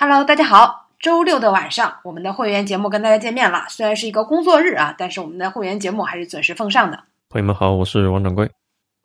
[0.00, 0.90] Hello，大家好！
[1.00, 3.64] 周六的晚上，我们的会员节目跟大家见面了。
[3.68, 7.02] 虽然是一个工作日啊，但是我们的会员节目还是准时奉上的。
[7.28, 8.48] 朋友们好，我是王掌柜。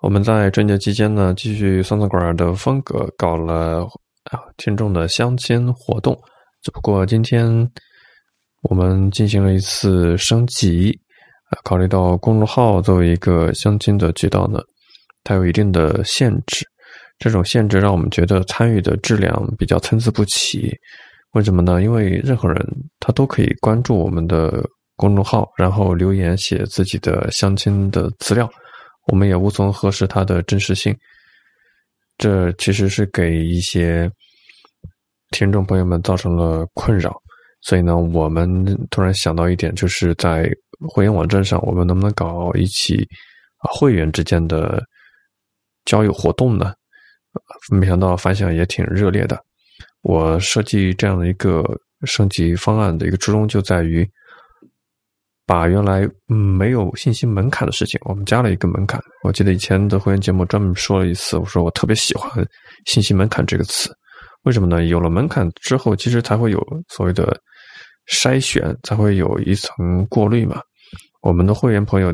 [0.01, 3.87] 我们在春节期间呢，继续酸菜馆的风格，搞了
[4.25, 6.15] 啊听众的相亲活动。
[6.62, 7.67] 只不过今天
[8.62, 10.91] 我们进行了一次升级
[11.49, 14.60] 啊，考虑到公众号作为一个相亲的渠道呢，
[15.23, 16.67] 它有一定的限制。
[17.20, 20.71] 这种限制让我们觉得参与的质量比较参差不齐。
[21.31, 21.81] 为什么呢？
[21.81, 22.63] 因为任何人
[22.99, 24.63] 他都可以关注我们的
[24.95, 28.48] 公众号，然后留言写自己的相亲的资料，
[29.07, 30.95] 我们也无从核实它的真实性。
[32.20, 34.07] 这其实是给一些
[35.32, 37.20] 听众朋友们造成了困扰。
[37.62, 40.48] 所以呢，我们突然想到一点，就是在
[40.93, 43.07] 会员网站上，我们能不能搞一起
[43.57, 44.84] 会员之间的
[45.85, 46.73] 交友活动呢？
[47.72, 49.40] 没想到反响也挺热烈的。
[50.02, 51.64] 我设计这样的一个
[52.05, 54.08] 升级方案的一个初衷就在于，
[55.46, 59.02] 把原来没有信息门槛的事情，我们加了一个门槛。
[59.24, 62.30] 我记得以前的会员节目专门说了一次，我说我特别喜欢
[62.85, 63.90] “信息门槛”这个词。
[64.44, 64.83] 为什么呢？
[64.85, 67.33] 有了门槛之后，其实才会有所谓的
[68.09, 70.59] 筛选，才会有一层过滤嘛。
[71.22, 72.13] 我们的会员朋友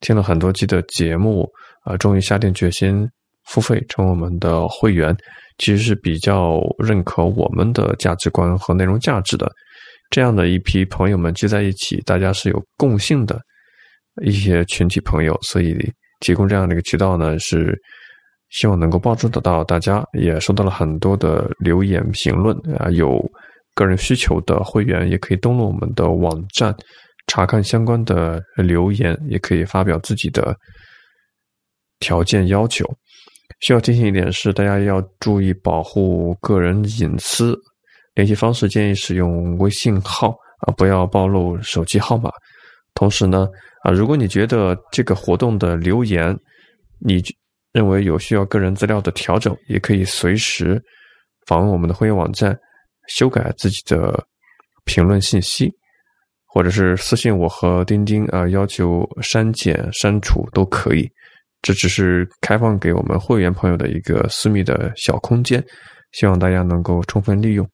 [0.00, 1.46] 听了很多期的节目
[1.84, 3.06] 啊，终于下定决心。
[3.46, 5.16] 付费成为我们的会员，
[5.58, 9.50] 其实是比较认可我们的价值观和内容价值的。
[10.10, 13.40] 这样的一批朋友们聚在一起，大家是有共性的
[14.22, 15.76] 一些群体朋友，所以
[16.20, 17.76] 提供这样的一个渠道呢，是
[18.50, 20.04] 希望能够帮助得到大家。
[20.12, 23.20] 也收到了很多的留言评论啊，有
[23.74, 26.74] 个人需求的会员也可以登录我们的网站
[27.26, 30.54] 查看相关的留言，也可以发表自己的
[31.98, 32.86] 条件要求。
[33.60, 37.58] 需要提醒一点是，大家要注意保护个人隐私。
[38.14, 40.30] 联系方式建议使用微信号
[40.60, 42.30] 啊，不要暴露手机号码。
[42.94, 43.46] 同时呢，
[43.82, 46.34] 啊，如果你觉得这个活动的留言，
[46.98, 47.22] 你
[47.72, 50.82] 认为有需要个人资料的调整，也可以随时
[51.46, 52.58] 访问我们的会员网站
[53.08, 54.18] 修改自己的
[54.86, 55.70] 评论信息，
[56.46, 61.06] 或者是私信我和钉钉啊，要求删减、删除都可以。
[61.62, 65.64] 这只是开放给我们会员朋友的一个私密的小空间，
[66.12, 67.68] 希望大家能够充分利用。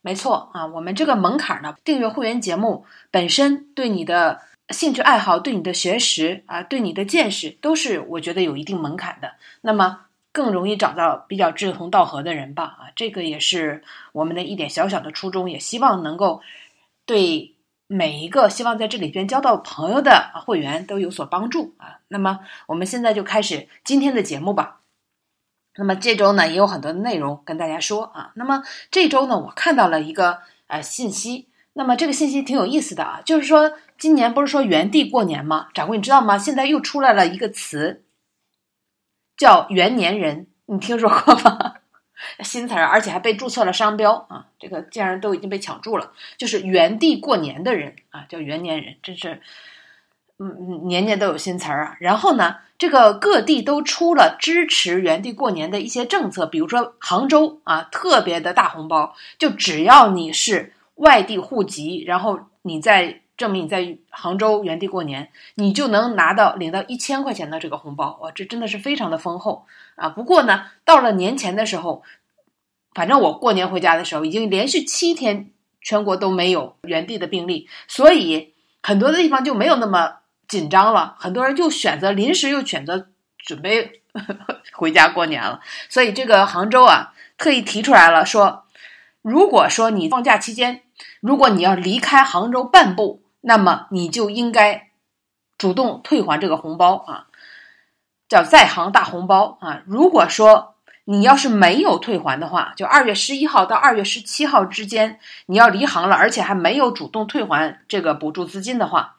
[0.00, 9.32] 没错啊，我们这个门槛呢，订阅会员节目本身对你的兴趣爱好、对你的学识啊、对你的见识，都是我觉得有一定门槛的。
[9.60, 16.40] 那么更容易找到比较志同道合的人吧啊，这个也是我们的一点小小的初衷，也希望能够
[17.04, 17.51] 对。
[17.86, 22.00] 每一个希望在这里边交到朋友的会员都有所帮助啊。
[22.08, 24.80] 那么我们现在就开始今天的节目吧。
[25.76, 28.32] 那么这周呢也有很多内容跟大家说啊。
[28.34, 35.68] 那么这周呢我看到了一个呃信息，那么这个信息挺有意思的啊，就是说今年不是说原地过年吗？
[35.74, 36.38] 掌柜你知道吗？
[36.38, 38.04] 现在又出来了一个词，
[39.36, 41.74] 叫元年人，你听说过吗？
[42.40, 44.46] 新词儿，而且还被注册了商标啊！
[44.58, 49.40] 这个竟然都已经被抢注了，就是原地过年的人啊，叫元年人，真是，
[50.38, 51.96] 嗯，年年都有新词儿啊。
[51.98, 68.30] 然后呢，这个各地都出了支持原地过年的一些政策，比如说杭州啊，特别的大红包，就只要你是外地户籍，然后你在证明你在杭州原地过年，你就能拿到领到一千块钱的这个红包哇！
[68.30, 69.66] 这真的是非常的丰厚
[69.96, 70.08] 啊。
[70.08, 72.04] 不过呢，到了年前的时候。
[72.94, 80.16] 反正我过年回家的时候，已经连续七天全国都没有原地的病例，所以很多的地方就没有那么
[80.46, 81.16] 紧张了。
[81.18, 83.08] 很多人就选择临时又选择
[83.38, 84.02] 准备
[84.74, 85.60] 回家过年了。
[85.88, 88.64] 所以这个杭州啊，特意提出来了，说
[89.22, 90.82] 如果说你放假期间，
[91.20, 94.90] 如果你要离开杭州半步，那么你就应该
[95.56, 97.26] 主动退还这个红包啊，
[98.28, 99.82] 叫在杭大红包啊。
[99.86, 100.71] 如果说
[101.04, 109.16] 你要是没有退还的话，就二月十一号到二月十七号之间，你要离行了，而且还没有主动退还这个补助资金的话，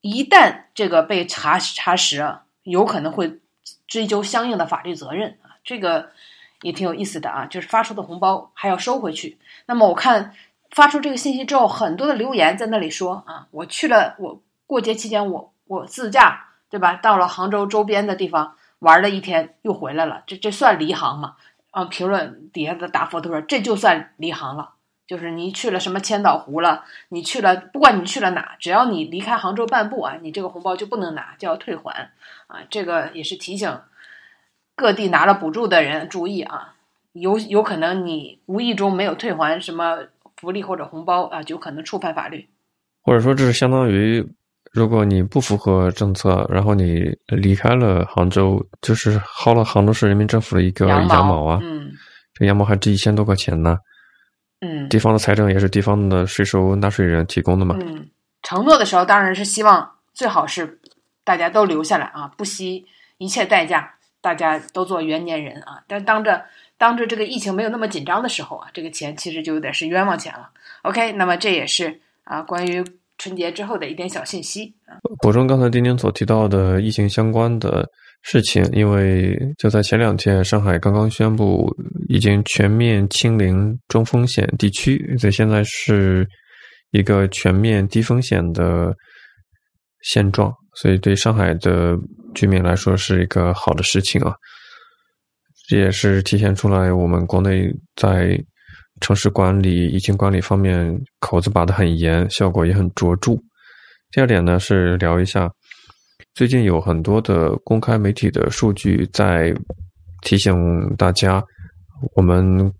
[0.00, 3.38] 一旦这个被查查实，有可能会
[3.86, 5.54] 追究相应的法律责任啊。
[5.62, 6.10] 这个
[6.62, 9.38] 也挺有意思的啊，就是发出的红包还要收回去。
[9.66, 10.34] 那么我看
[10.72, 18.56] 发出这个信息之后，很多的留言在那里说啊，我去了，我过节期间我我自驾对吧，到了杭州周边的地方。
[18.78, 21.36] 玩了一天又回来了，这这算离行吗？
[21.70, 24.70] 啊，评论底下的答复都说这就算离行了，
[25.06, 32.10] 就是你去了什么千岛湖了，你去了，不管你去了哪，只要你离开杭州半步啊，你这个红包就不能拿，就要退还
[32.46, 32.60] 啊。
[32.70, 33.80] 这个也是提醒
[34.74, 36.74] 各地拿了补助的人注意啊，
[37.12, 39.98] 有有可能你无意中没有退还什么
[40.36, 42.48] 福利或者红包啊，就可能触犯法律。
[43.02, 44.26] 或者说，这是相当于，
[44.76, 51.90] 如果你不符合政策，然后你离开了杭州，就是薅了杭州市人民政府的一个羊毛啊，嗯
[52.34, 53.78] 这羊毛还值一千多块钱呢。
[54.60, 57.74] 嗯地方的财政也是地方的税收纳税人提供的嘛。
[57.80, 58.06] 嗯，
[58.42, 60.78] 承诺的时候当然是希望最好是
[61.24, 62.84] 大家都留下来啊，不惜
[63.16, 65.82] 一切代价，大家都做元年人啊。
[65.88, 66.44] 但当着
[66.76, 70.50] 当着这个疫情没有那么紧张的时候啊，这个钱其实就有点是冤枉钱了。
[70.82, 72.84] OK，那么这也是啊关于
[73.18, 74.74] 春节之后的一点小信息。
[75.20, 77.88] 补充刚才丁丁所提到的疫情相关的
[78.22, 81.72] 事情，因为就在前两天，上海刚刚宣布
[82.08, 86.26] 已经全面清零中风险地区，所以现在是
[86.90, 88.94] 一个全面低风险的
[90.02, 91.96] 现状，所以对上海的
[92.34, 94.34] 居民来说是一个好的事情啊。
[95.68, 98.38] 这也是体现出来我们国内在
[99.00, 103.32] 城市管理、疫情管理方面口子把得很严，效果也很卓著。
[104.10, 105.50] 第二点呢是聊一下，
[106.34, 109.54] 最近有很多的公开媒体的数据在
[110.22, 110.54] 提醒
[110.96, 111.42] 大家，
[112.14, 112.72] 我们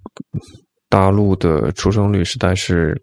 [0.89, 3.01] 大陆的出生率实在是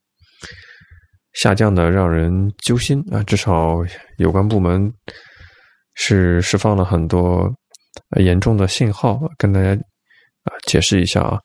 [1.33, 3.21] 下降的让人揪心啊！
[3.23, 3.77] 至少
[4.17, 4.91] 有关部门
[5.93, 7.51] 是释放了很多
[8.17, 9.71] 严重的信号，跟大家
[10.43, 11.39] 啊解释一下啊。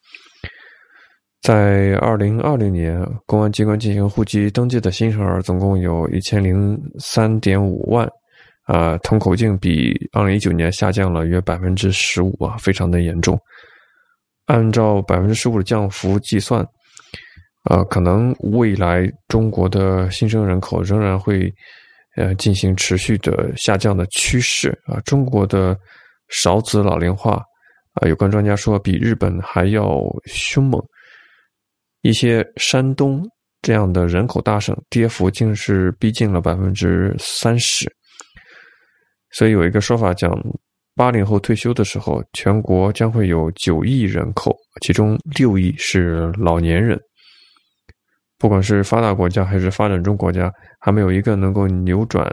[1.41, 8.07] 在二零二零年，公安机关进行户籍登记的新生儿总共有一千零三点五万，
[8.65, 13.39] 啊，同口径比二零一九年下降了约百分之十五啊，非常的严重。
[14.47, 16.67] 按照百分之十五的降幅计算，
[17.71, 21.51] 呃，可能未来中国的新生人口仍然会
[22.17, 24.99] 呃进行持续的下降的趋势啊。
[25.05, 25.79] 中国的
[26.31, 27.41] 少子老龄化
[27.95, 30.83] 啊，有关专家说比日本还要凶猛。
[32.03, 33.23] 一些山东
[33.61, 37.91] 这样的人口大省，跌幅竟是逼近了百分之三十。
[39.33, 40.33] 所以有一个说法讲，
[40.95, 46.99] 八零后退休的时候，全国将会有九亿人口，其中六亿是老年人。
[48.39, 52.31] 不管是发达国家还是发展中国家，还没有一个能够扭转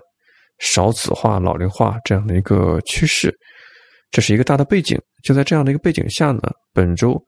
[0.60, 3.36] 少子化、老龄化这样的一个趋势。
[4.12, 4.98] 这是一个大的背景。
[5.24, 6.42] 就在这样的一个背景下呢，
[6.72, 7.20] 本周。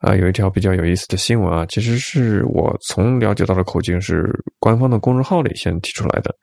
[0.00, 6.34] 啊，有一条比较有意思的新闻啊，其实是我从了解到的口径是官方的公众号里先提出来的。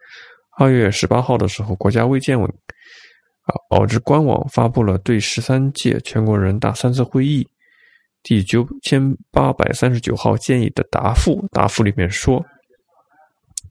[0.59, 2.45] 二月十八号的时候，国家卫健委
[3.45, 7.47] 啊，保之官网发布了对十三届全国人大三次会议
[8.21, 9.01] 第九千
[9.31, 11.43] 八百三十九号建议的答复。
[11.51, 12.45] 答复里面说，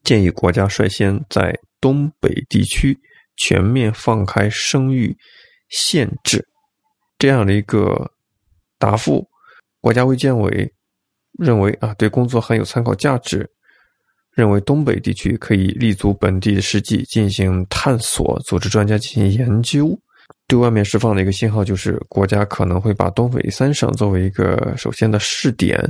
[0.02, 2.98] 建议国家率先在东北地区
[3.36, 5.16] 全面放开生育
[5.68, 6.44] 限制，
[7.18, 8.10] 这样的一个
[8.80, 9.24] 答复。
[9.86, 10.68] 国家卫健委
[11.38, 13.48] 认为啊，对工作很有参考价值，
[14.34, 19.96] 认为东北地区可以立足本地实际进行探索，组织专家进行研究。
[20.48, 25.80] 对外面释放的一个信号就是，国家可能会把东北三省作为一个首先的试点，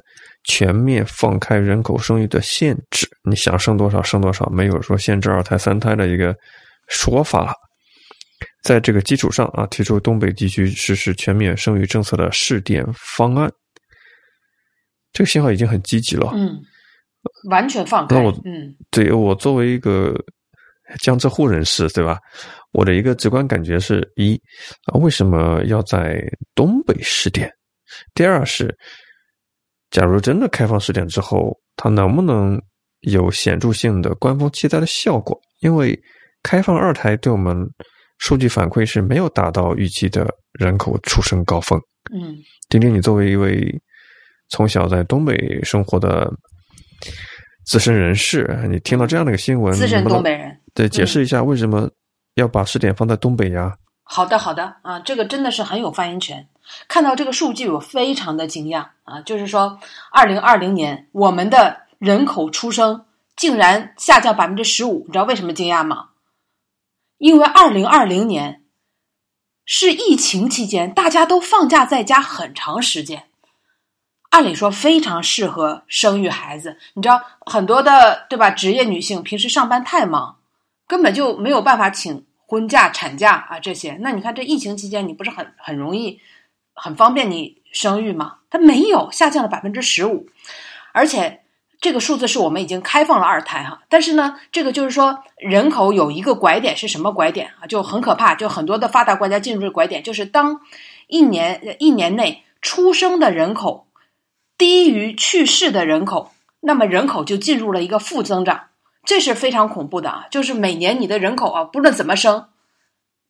[0.45, 3.09] 全面放开人口生育的限制。
[3.27, 6.37] 你想生多少生多少，没有说限制二胎三胎的一个
[6.89, 7.55] 说法了。
[8.63, 13.51] 在这个基础上啊，提出东北地区实施全面生育政策的试点方案。
[15.17, 16.61] 这个信号已经很积极了，嗯，
[17.49, 18.17] 完全放开。
[18.17, 20.15] 那我，嗯，对我作为一个
[21.01, 22.19] 江浙沪人士，对吧？
[22.73, 24.39] 我的一个直观感觉是：一
[24.93, 26.23] 啊，为什么要在
[26.55, 27.51] 东北试点？
[28.13, 28.77] 第二是，
[29.91, 32.61] 假如真的开放试点之后，它能不能
[33.01, 35.41] 有显著性的官方期待的效果？
[35.61, 35.99] 因为
[36.43, 37.57] 开放二胎对我们
[38.19, 40.29] 数据反馈是没有达到预期的
[40.61, 41.81] 人口出生高峰。
[42.13, 42.37] 嗯，
[42.69, 43.75] 丁丁，你作为一位
[44.49, 46.33] 从小在东北生活的
[47.65, 50.61] 资深人士，你听到这样的一个新闻，资深东北人。
[50.75, 51.91] 对，解释一下为什么
[52.35, 53.77] 要把试点放在东北呀？
[54.05, 56.49] 好的，好的啊，这个真的是很有发言权。
[56.87, 59.21] 看到这个数据，我非常的惊讶啊！
[59.21, 59.81] 就是说，
[60.13, 63.05] 二零二零年我们的人口出生
[63.37, 66.11] 竟然下降百分之十五，你知道为什么惊讶吗？
[67.19, 68.63] 因为二零二零年
[69.65, 73.25] 是疫情期间，大家都放假在家很长时间，
[74.37, 76.77] 按理说非常适合生育孩子。
[76.93, 78.51] 你知道，很多的对吧？
[78.51, 80.37] 职业女性平时上班太忙，
[80.87, 82.27] 根本就没有办法请。
[82.49, 86.21] 婚假、产假啊，这些，那你看这疫情期间，你不是很很容易、
[86.75, 88.35] 很方便你生育吗？
[88.51, 90.29] 它没有下降了百分之十五，
[90.93, 91.41] 而且
[91.81, 93.81] 这个数字是我们已经开放了二胎哈。
[93.89, 97.67] 但是呢，这个就是说人口有一个拐点是什么拐点啊？
[97.67, 100.61] 就很可怕，就很多的发达国家进入这拐点，就是当
[101.09, 103.89] 一年一年内出生的人口
[104.59, 108.69] 低于去世的人口，那么人口就进入了一个负增长，
[109.05, 110.27] 这是非常恐怖的啊！
[110.31, 112.47] 就是每年你的人口啊，不论怎么生，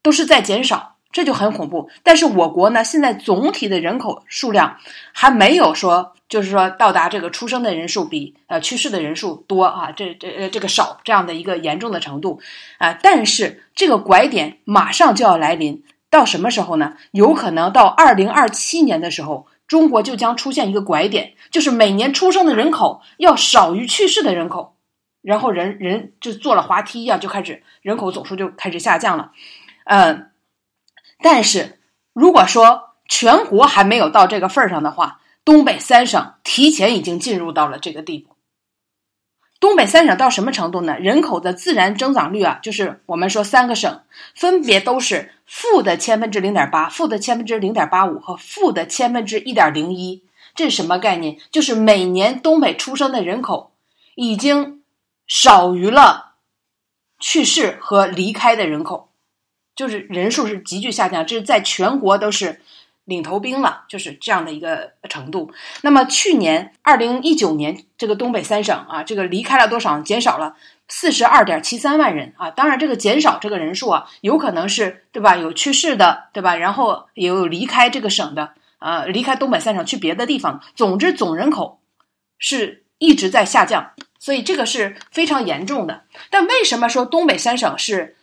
[0.02, 1.90] 都是在减少，这就很恐怖。
[2.02, 4.78] 但是我国呢，现在总体的人口数量
[5.12, 12.40] 还没有说，就是说到达这个出生的人数比呃去世的人数多啊，这这呃这个少这样的一个严重的程度
[12.78, 12.97] 啊。
[13.02, 15.83] 但是这个拐点马上就要来临。
[16.09, 16.95] 到什么时候呢？
[17.11, 24.76] 有可能到二零二七年的时候，中国就将出现一个拐点，就是每年出生的人口要少于去世的人口，
[25.23, 29.32] 然后人人就坐了滑梯一样，就开始人口总数就开始下降了。
[29.85, 30.30] 嗯，
[31.20, 31.80] 但是
[32.12, 38.36] 如果说全国还没有到这个份儿上的话，东北三省提前已经进入到了这个地步。
[39.66, 40.96] 东北三省到什么程度呢？
[41.00, 44.00] 人口的自然增长率啊，就是我们说三个省
[44.32, 50.23] 分别都是负的千分之零点八、负的千分之零点八五和负的千分之一点零一。
[50.54, 51.38] 这是什么概念？
[51.50, 53.73] 就是每年东北出生的人口
[54.14, 54.85] 已经
[55.26, 56.35] 少于了
[57.18, 59.08] 去世和离开的人口，
[59.75, 61.26] 就是人数是急剧下降。
[61.26, 62.61] 这是在全国都是。
[63.06, 65.50] 领头兵了，就是这样的一个程度。
[65.82, 70.00] 那么去年二零一九年，这个东北三省啊，这个离开了多少？
[70.00, 70.54] 减少了
[70.88, 72.50] 四十二点七三万人啊。
[72.50, 75.36] 当然，这个减少这个人数啊，有可能是对吧？
[75.36, 76.56] 有去世的，对吧？
[76.56, 80.60] 然后也有离开这个省的，呃，离开东北三省去别的地方。
[80.75, 81.80] 总之，总人口
[82.38, 86.02] 是一直在下降，所以这个是非常严重的。
[86.28, 88.16] 但为什么说东北三省是？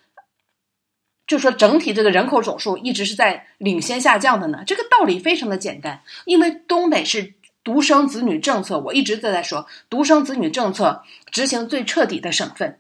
[1.25, 4.63] 就说整体这个人口总数一直是在领先下降的呢？
[4.67, 11.01] 这个道理非常的简单，因为东北是独生子女政策，我一直都在说独生子女政策
[11.31, 12.77] 执行最彻底的省份。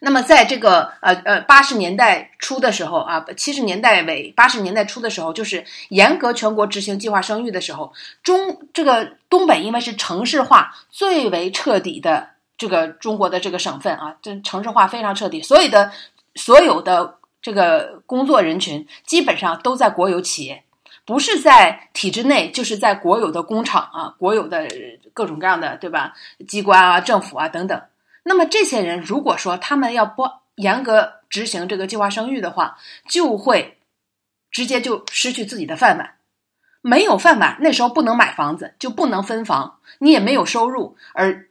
[0.00, 7.92] 那么在这个呃呃八十年代初的时候啊，七十年代尾八十年代初的时候，就是严格全国执行计划生育的时候，
[8.24, 15.92] 中这个东北因为是城市化最为彻底的这个中国的这个省份啊，这城市化非常彻底，所有的
[16.34, 17.14] 所有的。
[17.40, 20.64] 这个工作人群基本上都在国有企业，
[21.04, 24.68] 不是在体制内，就是在国有的工厂啊，国有的
[25.14, 26.14] 各种各样的，对吧？
[26.46, 27.80] 机关啊、政府啊等等。
[28.24, 32.76] 那么这些人如果说他们要不严格执行这个计划生育的话，
[33.08, 33.78] 就会
[34.50, 36.16] 直接就失去自己的饭碗。
[36.80, 41.48] 没有饭碗，那时候不能买房子，就不能分房，你也没有收入，而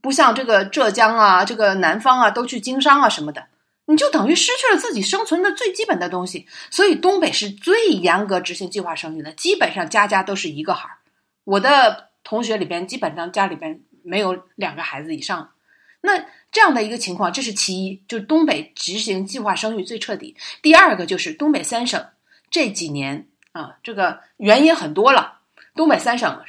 [0.00, 3.46] 不像这个浙江啊、这个南方啊，都去经商啊什么的。
[3.90, 10.98] 你就等于失去了自己生存的最基本的东西，所以东北是最严格执行计划生育的，基本上家家都是一个孩儿。
[11.42, 15.50] 我的同学里边，基本上家里边没有两个孩子以上。
[16.02, 20.36] 那这样的一个情况，这是其一，就是东北执行计划生育最彻底。
[20.62, 22.06] 第二个就是东北三省
[22.50, 25.40] 这几年啊，这个原因很多了。
[25.74, 26.40] 东北三省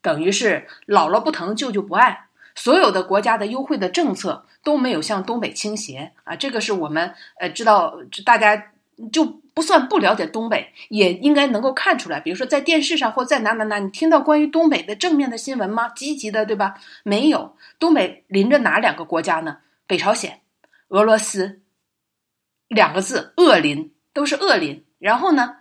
[0.00, 2.25] 等于是姥姥不疼，舅舅不爱，
[2.56, 4.44] 所有的国家的优惠的政策。
[4.66, 8.72] 都没有向东北倾斜啊，这个是我们呃知道，大家
[9.12, 12.18] 就不算不了解东北，也应该能够看出来。
[12.18, 15.90] 比如说在电视上或在哪哪哪，你听到关于东北的正面的新闻吗？
[15.90, 16.74] 积极的，对吧？
[17.04, 17.54] 没有。
[17.78, 19.58] 东北临着哪两个国家呢？
[19.86, 20.40] 北朝鲜、
[20.88, 21.60] 俄罗斯，
[22.66, 24.84] 两个字，恶邻，都是恶邻。
[24.98, 25.58] 然后呢，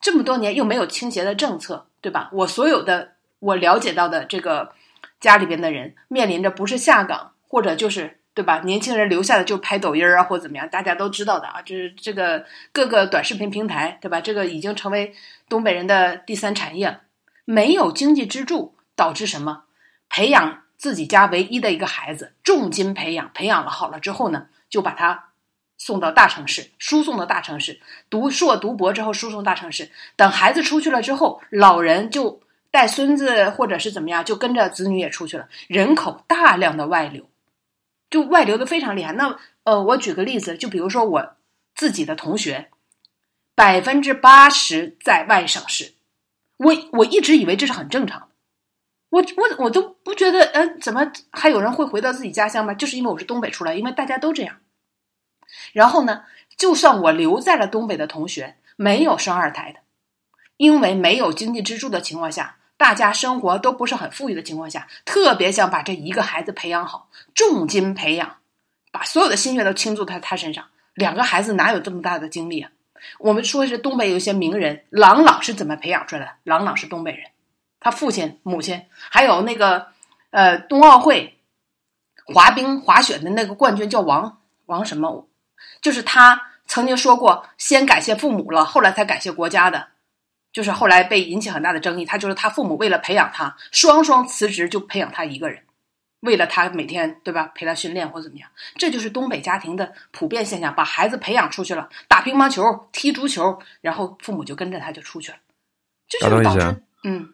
[0.00, 2.30] 这么多年又没有倾斜的政策，对吧？
[2.32, 4.70] 我所有的我了解到的这个
[5.24, 8.20] 家里边的人面临着不是下岗，或者就是。
[8.36, 8.62] 对吧？
[8.64, 11.62] 年轻人留下的就拍抖音啊，或怎么样，大家都知道的啊。
[11.62, 14.20] 就是这个各个短视频平台，对吧？
[14.20, 15.14] 这个已经成为
[15.48, 16.98] 东北人的第三产业。
[17.44, 19.66] 没有经济支柱，导致什么？
[20.08, 25.26] 培养自己家唯一的一个孩子，重金培养，培养了好了之后呢，就把他
[25.78, 29.92] 送到大城市，输送到大城市，读硕读博之后输送大城市。
[30.16, 32.40] 等孩子出去了之后，老人就
[32.74, 37.30] 带孙子或者是怎么样，就跟着子女也出去了，人口大量的外流。
[38.10, 39.12] 就外流的非常厉害。
[39.12, 41.36] 那呃，我举个例子，就比如说我
[41.76, 42.70] 自己的同学，
[43.54, 45.94] 百分之八十在外省市。
[46.56, 48.28] 我我一直以为这是很正常的。
[49.10, 52.74] 我我我都不觉得，嗯，怎么还有人会回到自己家乡吗？
[52.74, 54.56] 就是因为我是东北出来，因为大家都这样。
[55.72, 56.24] 然后呢，
[56.56, 59.78] 就算我留在了东北的同学，没有生二胎的，
[60.56, 62.56] 因为没有经济支柱的情况下。
[62.76, 68.36] 大家生活都不是很富裕的情况下，特别想把这一个孩子培养好，重金培养，
[68.90, 70.64] 把所有的心血都倾注在他身上。
[70.94, 72.70] 两个孩子哪有这么大的精力啊？
[73.18, 76.32] 我们说是东北有些名人，郎朗是怎么培养出来的？
[76.44, 77.30] 郎朗是东北人，
[77.80, 79.88] 他父亲、母亲，还有那个
[80.30, 81.38] 呃冬奥会
[82.26, 85.28] 滑冰滑雪的那个冠军叫王王什么，
[85.80, 89.88] 就是他曾经说过，先感谢父母了，后来才感谢国家的。
[90.54, 92.06] 就是后来被引起很大的争议。
[92.06, 95.60] 他就是他父母为了培养他，双双辞职就培养他一个人，
[96.20, 98.48] 为了他每天对吧陪他训练或怎么样。
[98.76, 105.38] 这就是东北家庭的普遍现象，把孩子培养出去了，打乒乓球、踢足球，然后父母就跟着他就出去了，
[106.08, 107.28] 这就是导致嗯。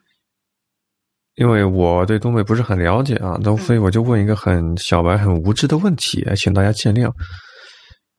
[1.37, 7.11] 因为我对东北不是很了解啊，那所以我就问一个很小白、很无知的问题，请大家见谅。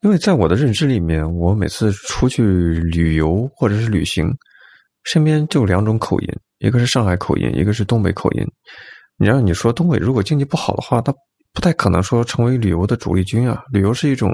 [0.02, 4.26] 因为在我的认知里面，我每次出去旅游或者是旅行，
[5.04, 6.28] 身边就两种口音，
[6.60, 8.46] 一个是上海口音，一个是东北口音。
[9.18, 11.14] 你让你说东北如果经济不好的话，他
[11.54, 13.64] 不太可能说成为旅游的主力军啊。
[13.72, 14.32] 旅游是一种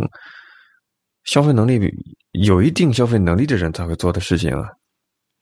[1.26, 1.80] 消费能力
[2.32, 4.70] 有一定消费能力的人才会做的事情啊。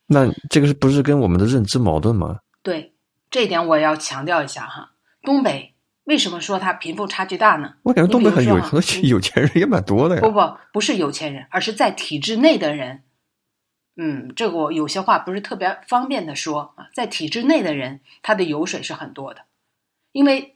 [0.08, 2.38] 那这个是不是跟我们的认知矛盾吗？
[2.64, 2.94] 对。
[3.32, 4.92] 这一点我要强调一下哈，
[5.24, 5.74] 东北
[6.06, 7.74] 为什么说它贫富差距大呢？
[7.84, 10.22] 我感觉东北很有很多 有钱人也蛮多的呀。
[10.22, 10.40] 不不，
[10.72, 13.02] 不是有钱人，而是在体制内的人。
[13.98, 19.42] 嗯，这个我有些话不是特别方便的说啊，在体制内的人，他的油水是很多的。
[20.12, 20.56] 因为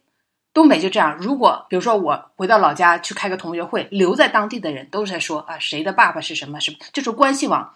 [0.53, 7.75] 东北就这样，如果比如说我回到老家去开个同学会，留在当地的人都是在说啊，谁的爸爸是什么什么，就是关系网。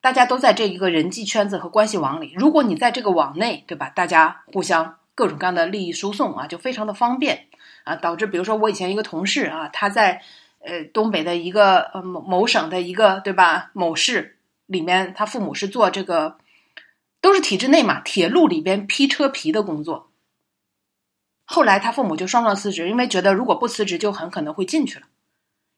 [0.00, 3.88] 大家都在这一个人际圈子和关系网里，如果你在这个网内，对吧？
[3.88, 7.46] 大家互相各种各样的利益输送啊，就非常的方便
[7.84, 10.20] 啊，导致比如说我以前一个同事啊，他在
[10.58, 14.36] 呃东北的一个呃某某省的一个对吧某市
[14.72, 16.38] 里面，他父母是做这个
[17.20, 20.10] 都是体制内嘛，铁路里边批车皮的工作。
[21.44, 25.06] 后来他父母就双双辞职，因为觉得如果不辞职就很可能会进去了。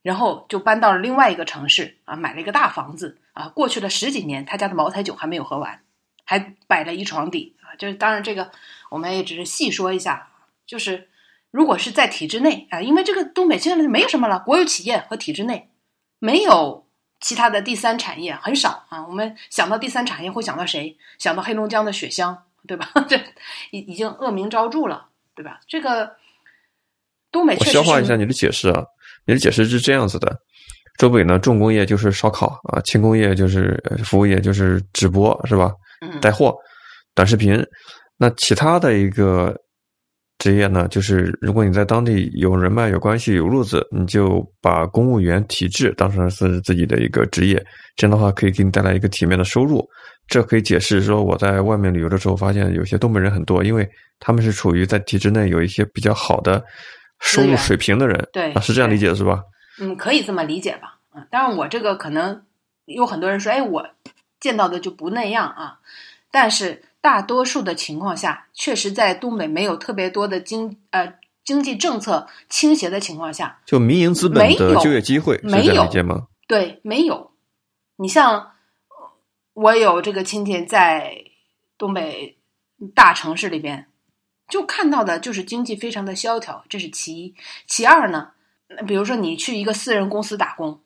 [0.03, 3.49] 然后就搬到了另外一个城市啊，买了一个大房子啊。
[3.49, 5.83] 过去了十几年，他家的茅台酒还没有喝完，
[6.27, 7.75] 还摆了一床底啊。
[7.77, 8.51] 就是当然，这个
[8.91, 10.29] 我们也只是细说一下。
[10.67, 11.09] 就是
[11.51, 15.71] 如果是在体制内啊，因为这个东北现在没有什么了，国有企业和体制内
[16.19, 16.84] 没有
[17.25, 19.07] 其他的第三产业很少啊。
[19.09, 20.95] 我们想到第三产业会想到谁？
[21.19, 22.37] 想到黑龙江的雪乡，
[22.69, 22.91] 对吧？
[23.09, 23.17] 这
[23.71, 25.59] 已已经恶名昭著了，对吧？
[25.67, 26.15] 这个
[27.33, 28.85] 东北，我消化一下你的解释啊。
[29.27, 30.37] 你的解释是这样子的：
[30.99, 35.73] 周北呢，重工业就是烧烤啊，轻工业就是服务业，就是直播是吧？
[36.21, 36.55] 带货、
[37.15, 37.65] 短视频。
[38.19, 39.57] 那其他的一个
[40.45, 47.57] 职业呢，就是如果你在当地有人脉、有关系、有路子，你就把公务员体制当成是自己的一个职业，
[47.97, 49.83] 这样的话可以给你带来一个体面的收入。
[50.29, 53.89] 这可以解释说，我在外面旅游的时候发现有些东北人很多，因为
[54.21, 56.63] 他们是处于在体制内有一些比较好的。
[57.21, 59.43] 收入水平的人，对，是这样理解的是吧？
[59.81, 60.99] 嗯，可以这么理解吧。
[61.11, 62.43] 啊，当然我这个可能
[62.85, 63.89] 有很多人说，哎，我
[64.41, 65.79] 见到的就不那样啊。
[66.31, 76.29] 但是大多数的情况下，确实在东北没有特别多的经呃经济政策倾斜的情况下，就民营资本的就业机会，没有理解吗？
[76.49, 77.33] 对，没有。
[77.97, 78.53] 你像
[79.53, 81.25] 我有这个亲戚在
[81.77, 82.39] 东北
[82.95, 83.87] 大城市里边。
[84.47, 87.35] 就看到的就是经济非常的萧条，这是其一。
[87.67, 88.33] 其二呢，
[88.87, 90.81] 比如说你去一个私人公司打工，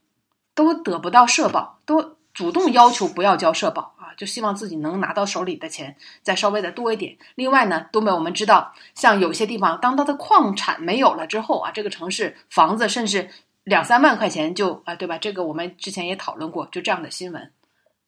[0.54, 7.16] 都得不到社保，都主动要求不要交社保就希望自己能拿到手里的钱再稍微的多一点。
[7.34, 13.30] 另外呢，东北我们知道，像有些地方，当它的矿产没有了之后啊，这个城市房子甚至
[13.64, 15.18] 两三万块钱就啊，对吧？
[15.18, 17.52] 这个我们之前也讨论过，就这样的新闻。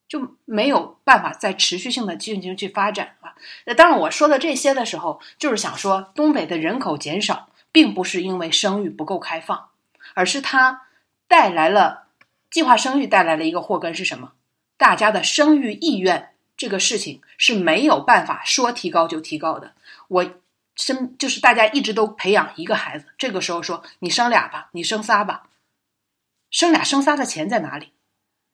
[0.09, 3.33] 就没有办法再持续性的进行去发展啊。
[3.65, 9.69] 那当然，我说的这些的时候，就是想说，东北的人口减少，并不是因为生育不够开放，
[10.15, 10.83] 而是它
[11.29, 12.09] 带来了
[12.51, 14.33] 计划生育带来了一个祸根是什么？
[14.81, 19.75] 大家的生育意愿这个事情是没有办法说提高就提高的。
[20.09, 20.41] 我
[20.75, 25.43] 生就是大家一直都培养一个孩子，这个时候说你生俩吧，你生仨吧，
[26.51, 27.93] 生俩生仨的钱在哪里？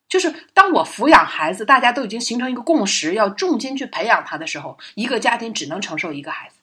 [0.09, 6.57] 就是当我抚养孩子，大家都已经形成一个共识，要重金去培养他的时候，一个家庭只能承受一个孩子。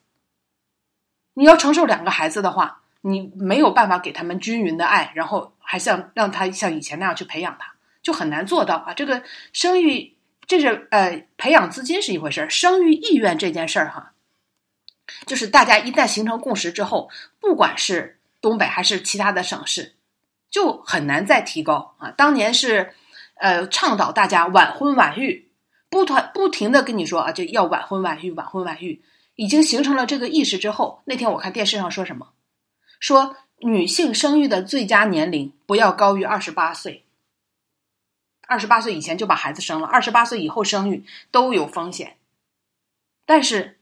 [1.32, 7.73] 你要承受两个孩子的话，你没有办法给他们均匀的爱，然后还像让他像以前那样去培养他，
[8.04, 8.94] 就很难做到啊。
[8.94, 9.20] 这个
[9.52, 14.12] 生育，这是呃培养资金是一回事儿，生育意愿这件事儿哈，
[15.26, 19.96] 就是大家一旦形成共识之后，不管是东北还是其他的省市，
[20.48, 22.12] 就很难再提高啊。
[22.12, 22.94] 当年是。
[23.36, 25.50] 呃，倡导大家晚婚晚育，
[25.90, 29.02] 不团不停的跟你说啊，就要晚婚晚育，晚婚晚育，
[29.34, 32.28] 已经形成了这个意识之后，那天我看电视上说什么，
[33.00, 37.03] 说女性生育的最佳年龄不要高于二十八岁，
[38.46, 42.16] 二十八岁以前就把孩子生了，二十八岁以后生育都有风险。
[43.26, 43.78] 但是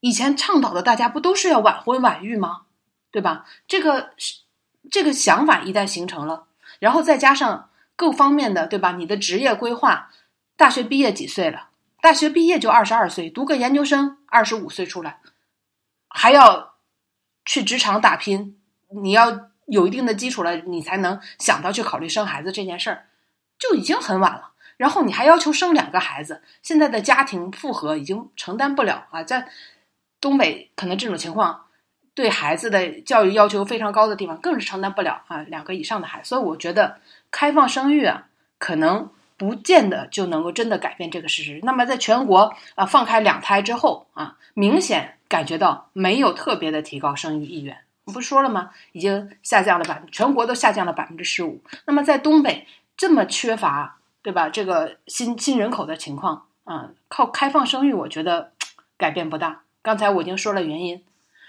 [0.00, 2.62] 以前倡导的大家不都是要晚婚晚育吗？
[3.10, 3.46] 对吧？
[3.66, 4.40] 这个是
[4.90, 6.46] 这个想法一旦形成了，
[6.78, 7.68] 然后再加上。
[7.94, 8.92] 各方面的对吧？
[8.92, 10.10] 你的职业规划，
[10.56, 11.68] 大学毕业几岁了？
[12.00, 15.20] 大学毕业就二十二岁，读个研究生二十五岁出来，
[16.08, 16.74] 还要
[17.44, 18.58] 去职场打拼，
[19.02, 23.06] 你要有一定的基础了，你才能想到去考虑生孩子这件事儿，
[23.62, 24.50] 就已经很晚了。
[24.76, 29.48] 然后你还要求生两个孩子，现在的家庭负荷已经承担不了啊，在
[30.20, 31.66] 东北可能这种情况。
[32.14, 36.28] 对孩子的教育要求非常高的地方，更是承担不了啊两个以上的孩子。
[36.30, 36.98] 所以我觉得
[37.30, 38.26] 开放生育啊，
[38.58, 41.60] 可能不见得就能够真的改变这个事实。
[41.62, 47.78] 那么在全国啊放开两胎之后啊，明显感觉到没有特别的提高生育意愿。
[48.04, 48.70] 我不是说了吗？
[48.90, 51.62] 已经下降了百，全国都下降了百分之十五。
[51.86, 54.48] 那么在东北这么缺乏，对吧？
[54.48, 58.52] 这个新新人口的情况啊，靠开放生育，我觉得
[58.96, 59.62] 改变不大。
[59.82, 61.02] 刚才我已经说了原因。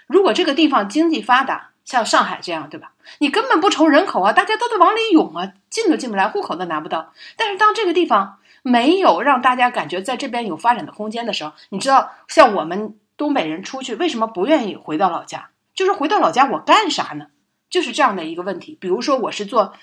[0.06, 2.92] 如果这个地方经济发达，像上海这样，对吧？
[3.18, 7.12] 你根本不愁人口啊，大家都得往里涌啊，进都进不来，户口都拿不到。
[7.36, 15.50] 但是当这个地方没有让大家感觉在这边有发展的空间的时候，你知道，像我们东北人出去为什么不愿意回到老家？
[15.74, 17.26] 就是回到老家我干啥呢？
[17.68, 18.76] 就是这样的一个问题。
[18.80, 19.74] 比如说我是做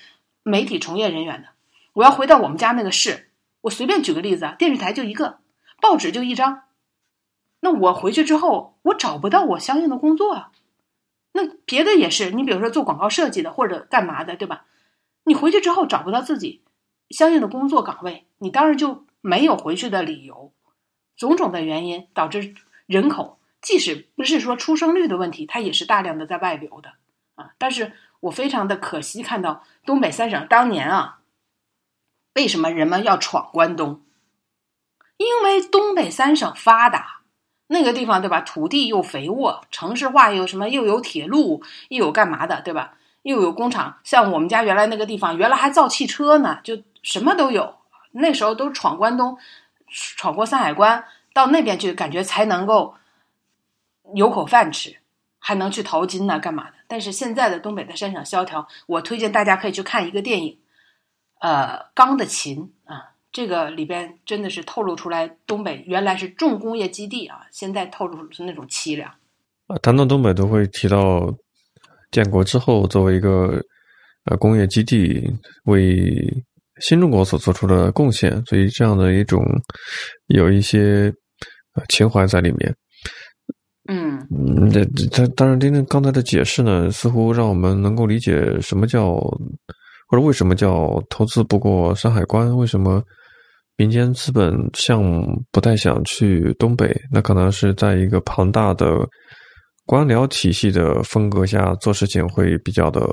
[0.42, 1.48] 媒体从业人员的，
[1.94, 3.30] 我要回到我们家那个市，
[3.62, 5.38] 我随便举个例子啊，电视台就一个，
[5.80, 6.62] 报纸就一张。
[7.60, 10.52] 那我回去之后，我找不到我相应的工作啊。
[11.32, 14.64] 那别的也是，你比如说做广告设计的或者干嘛的，对吧？
[15.24, 16.62] 你回去之后找不到自己
[17.10, 20.52] 相应的工作岗位，你当然就没有回去的理由。
[21.16, 22.54] 种种的原因导致
[22.86, 26.94] 人口，即使不是说出生率的问题，它也是大量的在外流的
[27.36, 27.52] 啊。
[27.58, 31.20] 但是我非常的可惜，看到东北三省当年啊，
[32.34, 34.02] 为什么人们要闯关东？
[35.16, 37.20] 因为东北三省发达。
[37.68, 38.42] 那个地方对吧？
[38.42, 40.68] 土地又肥沃，城市化又什么？
[40.68, 42.94] 又有铁路，又有干嘛的，对吧？
[43.22, 43.98] 又有工厂。
[44.04, 47.76] 像我们家原来那个地方，原来还造汽车呢，就什么都有。
[48.10, 49.38] 那时候都闯关东，
[49.88, 52.94] 闯过山海关，到那边去，感觉才能够
[54.14, 54.98] 有口饭吃，
[55.38, 56.74] 还能去淘金呢，干嘛的？
[56.86, 60.58] 但是现在的东北的山上萧条，我推荐大家可以去看一个电影，
[61.42, 62.58] 呃，《钢的琴》
[62.92, 63.10] 啊。
[63.32, 69.10] 这个里边真的是透露出来，东北原来是重工业基地啊，现在透露出那种凄凉。
[69.68, 71.34] 啊，谈到东北都会提到
[72.10, 73.58] 建国之后作为一个
[74.26, 75.32] 呃工业基地，
[75.64, 76.14] 为
[76.82, 79.42] 新中国所做出的贡献，所以这样的一种
[80.26, 81.10] 有一些
[81.72, 82.76] 呃情怀在里面。
[83.88, 89.18] 嗯，这这当然，丁丁刚才的解释呢，似乎让我们能够理解什么叫
[90.12, 93.02] 或者为什么叫投资不过山海关，为什么。
[93.78, 98.98] 民间资本项目不太想去东北，那可能是在一个庞大的
[99.86, 103.08] 官僚体系的风格下做事情会比较的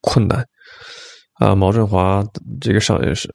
[0.00, 0.42] 困难。
[1.40, 2.24] 啊，毛振华
[2.60, 3.28] 这个商业是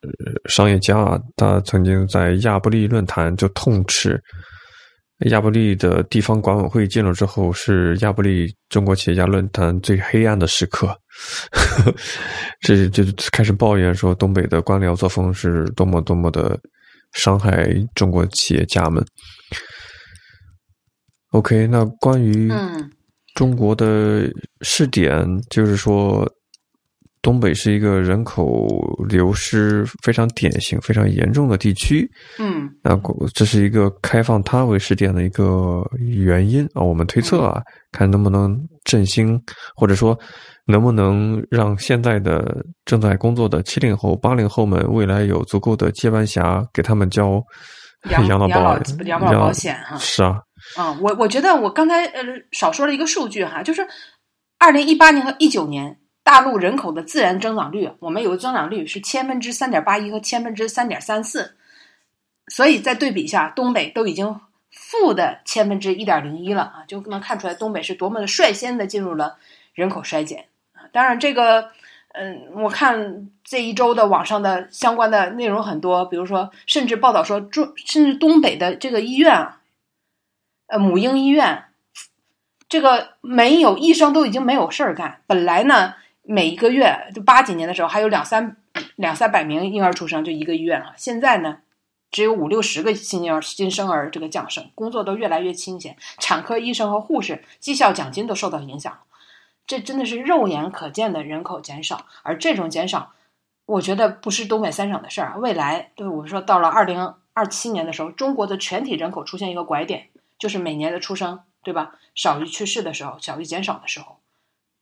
[0.47, 4.19] 商业家啊，他曾经在亚布力论坛就痛斥
[5.29, 10.97] 亚布力的地方管委会进入之后，是亚布力中国企业家论坛最黑暗的时刻。
[12.62, 16.60] 这就开始抱怨说，东北的官僚作风是多么多么的
[17.13, 19.06] 伤害中国企业家们。
[21.32, 22.51] OK，那关于
[23.34, 24.30] 中国的
[24.62, 26.28] 试点，就是说。
[27.21, 28.67] 东北是一个人口
[29.10, 32.08] 流失非常典型、非常严重的地区。
[32.38, 32.95] 嗯，那
[33.34, 36.84] 这是一个开放它为试点的一个原因啊。
[36.84, 37.60] 我们推测啊，
[37.91, 39.41] 看能不能振兴，
[39.75, 40.15] 或者说
[40.65, 47.43] 能不能让现在的正在工作的七零后、八零后们未来有足够的接班侠，给他们交
[48.10, 49.97] 养老保养老保险哈。
[49.97, 50.41] 是啊，
[50.75, 53.88] 啊，我我觉得我刚才呃少说了一个数据哈，就是
[54.58, 55.99] 二零一八年和一九年。
[56.25, 61.56] 大陆人口的自然增长率，我们有个增长率是千分之三点八一和千分之三点三四，
[62.47, 69.38] 所以再对比一下，东北都已经负的千分之一点零一了啊，就能看出来东北是多么的率先的进入了
[69.75, 70.45] 人口衰减啊。
[70.95, 71.71] 当然，这个
[72.13, 79.62] 嗯，我看这一周的网上的相关的内容很多，比如说，甚至报道说中，甚至东北的这个医院啊，
[80.67, 81.65] 呃，母婴医院，
[82.69, 85.95] 这个没有医生都已经没有事儿干，本来呢。
[86.27, 88.58] 每一个月，就八几年的时候，还有两三
[88.95, 90.91] 两三百名婴儿出生，就一个医院啊。
[90.97, 91.60] 现在呢，
[92.10, 95.95] 只有五六十个新婴儿、新生儿这个降生，工作都越来越清闲。
[96.17, 98.97] 产科医生和护士绩效奖金都受到影响，
[99.67, 102.06] 这真的是肉眼可见的人口减少。
[102.23, 103.13] 而这种减少，
[103.65, 105.39] 我觉得不是东北三省的事儿。
[105.39, 111.95] 未来，对我说，到了二零二七年的时候，中国的全体人口出现一个拐点，就是每年的出生，对吧？
[112.13, 114.17] 少于去世的时候，小于减少的时候。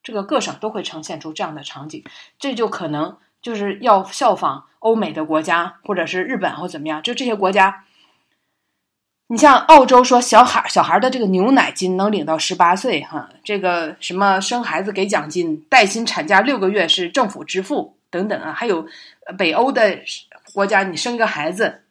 [0.04, 2.04] 这个各省都会呈现出这样的场景，
[2.38, 7.86] 这就可能就是要效仿欧美的国家，或者是日本或怎么样，就这些国家，
[9.34, 18.86] 你像澳洲说小孩小孩的这个牛奶金能领到十八岁哈，这个什么生孩子给奖金，带薪产假六个月是政府支付等等啊，还有
[19.36, 19.98] 北欧的
[20.54, 21.82] 国家，你生个孩子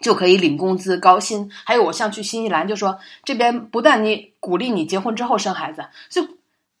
[0.00, 6.24] 就可以领工资高薪，还有我像去新西兰就说这边不但你鼓励你结婚之后生孩子，就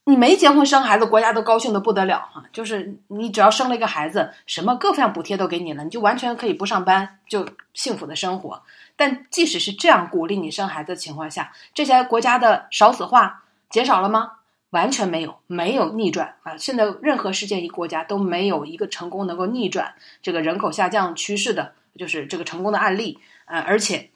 [0.04, 8.62] 你没结婚生孩子，国家都高兴的不得了哈，就是你只要生了一个孩子，什么各项补贴都给你了，你就完全可以不上班就幸福的生活。
[8.98, 14.32] 但即使是这样鼓励你生孩子的情况下，这些国家的少子化减少了吗？
[14.70, 16.58] 完全没有，没有逆转啊！
[16.58, 24.10] 现在任何世界一国家都没有一个成功能够逆转这个人口下降趋势的，就是这个成功的案例啊，而且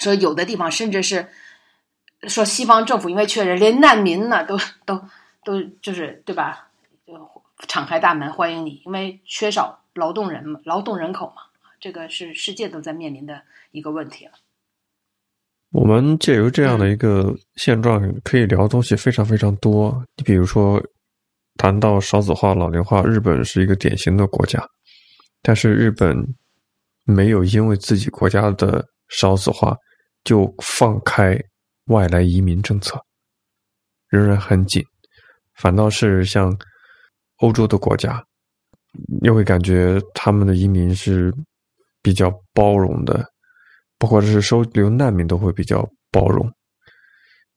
[0.00, 1.28] 说有的地方甚至是
[2.22, 5.04] 说西方政府因为缺人，连难民呢都都
[5.44, 6.70] 都就是对吧？
[7.06, 7.30] 就
[7.68, 11.42] 敞开大门欢迎你，因为缺少劳动人，劳动人口嘛。
[11.82, 13.42] 这个是世界都在面临的
[13.72, 14.32] 一个问题了。
[15.72, 19.92] 我们借由这样的一个现状，可以聊的东西非常非常多。
[20.14, 20.80] 你比如说，
[21.56, 24.64] 谈到少子化、老龄化，日本是一个典型的国家，
[25.42, 26.16] 但是日本
[27.04, 29.76] 没有因为自己国家的少子化
[30.22, 31.36] 就放开
[31.86, 32.96] 外来移民政策，
[34.06, 34.84] 仍然很紧，
[35.54, 36.56] 反倒是像
[37.38, 38.24] 欧洲的国家，
[39.20, 41.34] 你会感觉他们的移民是。
[42.02, 43.24] 比较包容的，
[43.98, 46.50] 包括是收留难民都会比较包容，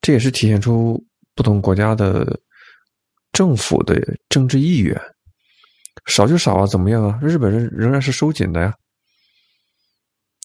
[0.02, 1.04] 这也是体现出
[1.34, 2.40] 不同国家的
[3.32, 5.00] 政府的政治意愿。
[6.08, 7.20] 少就少啊，怎么样啊？
[7.22, 8.74] 日本人仍然是收紧的呀。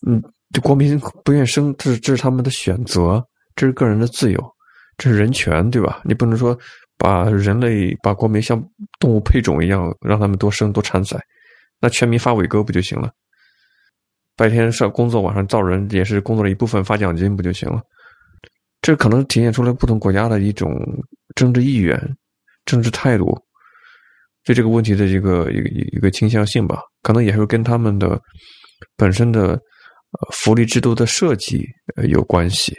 [0.06, 3.22] 嗯，这国民不愿生，这是这是他们的选择，
[3.54, 4.40] 这是个人的自由，
[4.96, 6.00] 这是人权，对吧？
[6.04, 6.58] 你不能说
[6.96, 8.58] 把人类把国民像
[8.98, 11.20] 动物配种一样，让他们多生多产仔，
[11.80, 13.12] 那全民发伟哥不就行了？
[14.40, 17.78] 白天上工作，晚上造人，也是工作的一部分，发奖金不就行了？
[18.80, 20.72] 这可能体现出来不同国家的一种
[21.36, 21.94] 政治意愿、
[22.64, 23.38] 政治态度，
[24.42, 26.80] 对这个问题的一个一个一个倾向性吧。
[27.02, 28.18] 可能也是跟他们的
[28.96, 29.60] 本身的
[30.32, 31.62] 福利制度的设计
[32.08, 32.74] 有关系。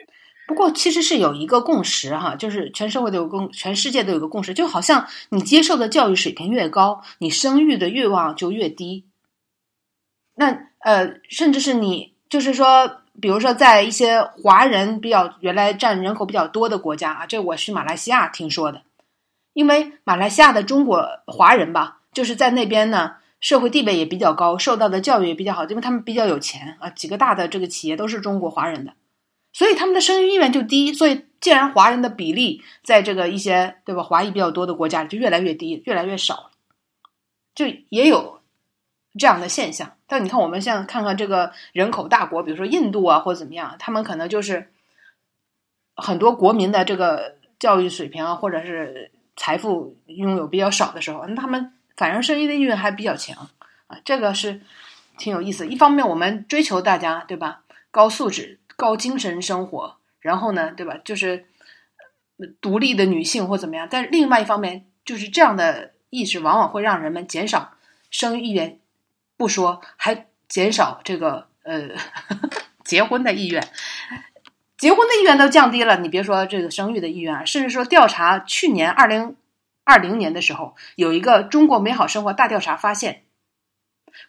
[0.48, 9.06] 不过，其实是有一个共识哈，就是全社会都有共，全世界都有个共识，就好像你接受的教育水平越高，你生育的欲望就越低。
[10.34, 10.71] 那。
[10.84, 18.82] 呃，甚至是你，就是说，比如说，在一些华人比较原来占人口比较多的国家啊，这我是马来西亚听说的，
[19.54, 28.94] 因为马来西亚的中国华人吧，就是在那边呢，社会地位也比较高，受到的教育也比较好，因为他们比较有钱啊，几个大的这个企业都是中国华人的，
[29.54, 36.50] 所以他们的生育意愿就低，所以既然华人的比例在这个一些对吧，华裔比较多的国家就越来越低，越来越少，
[37.54, 38.41] 就也有。
[39.20, 44.72] 这样的现象，但你看，我们现在看看这个人口大国，比如说印度啊，或者怎么样，他们可能就是
[45.96, 53.50] 很多国民的这个教育水平啊，或者是财富拥有比较少的时候，那他们反而生育的意愿还比较强
[53.88, 54.62] 啊，这个是
[55.18, 55.68] 挺有意思。
[55.68, 61.48] 一方面，我们追求大家对吧，高素质、高精神生活，然后呢，对吧，就是
[62.62, 67.74] 独立的女性或怎么样，但是另外一方面，就是这样的意识往往会让人们减少
[68.10, 68.78] 生育意愿。
[69.42, 71.90] 不说，还减少这个呃
[72.86, 73.68] 结婚的意愿，
[74.78, 75.98] 结婚的意愿都降低了。
[75.98, 79.36] 你别说这个生育的意愿，甚至说调查去年二零
[79.84, 83.24] 二零年的时候，有一个中国美好生活大调查发现，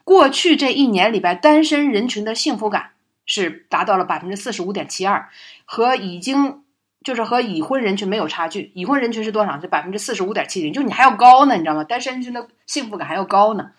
[0.03, 2.93] 过去这一年里边单身人群的幸福感
[3.27, 5.29] 是达到了百分之四十五点七二，
[5.67, 6.65] 和已经
[7.05, 8.73] 就是和已婚人群没有差距。
[8.75, 9.61] 已婚人群是多少？
[9.61, 11.85] 是百分之四十五点七零，就你还要高呢，你知道吗？
[11.85, 13.73] 单身人群的幸福感还要高呢。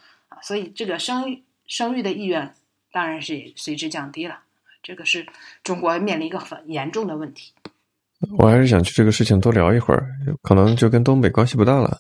[0.43, 2.53] 所以，这个生育生育的意愿
[2.91, 4.39] 当然是随之降低了。
[4.84, 5.25] 这个是
[5.63, 7.53] 中国面临一个很严重的问题。
[8.38, 10.06] 我还是想去这个事情多聊一会儿，
[10.41, 11.97] 可能就跟东北关系不大了。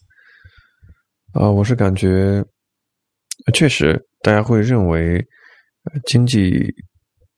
[1.33, 2.43] 啊，我是感觉，
[3.53, 5.25] 确实大家会认为
[6.05, 6.65] 经济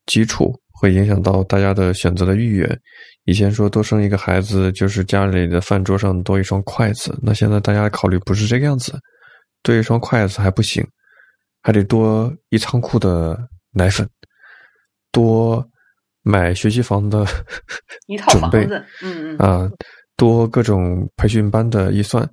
[0.06, 2.80] 基础会影响到大家的选择的意愿。
[3.24, 9.00] 以前说多生一个孩子就是家里的饭桌上多一双筷子，那现在大家考虑不是这个样子，
[9.62, 10.84] 多一双筷子还不行。
[11.66, 13.36] 还得多一仓库的
[13.72, 14.08] 奶粉，
[15.10, 15.68] 多
[16.22, 17.26] 买学习房的
[18.06, 19.68] 一套房子，嗯嗯啊，
[20.16, 22.24] 多各种培训班的预算，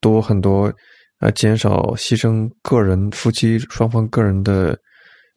[0.00, 0.72] 多很多
[1.18, 4.74] 啊，减少牺牲个人夫妻双方个人的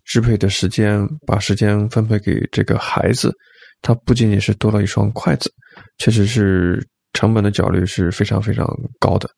[0.05, 3.35] 支配的时间，把时间分配给这个孩子，
[3.81, 5.51] 它不仅仅是多了一双筷子，
[5.97, 8.65] 确实是成本的焦虑是非常非常
[9.01, 9.29] 高的。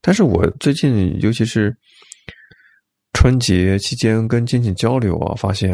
[0.00, 1.72] 但是我最近尤其是。
[3.12, 5.72] 春节期间跟亲戚交流啊，发现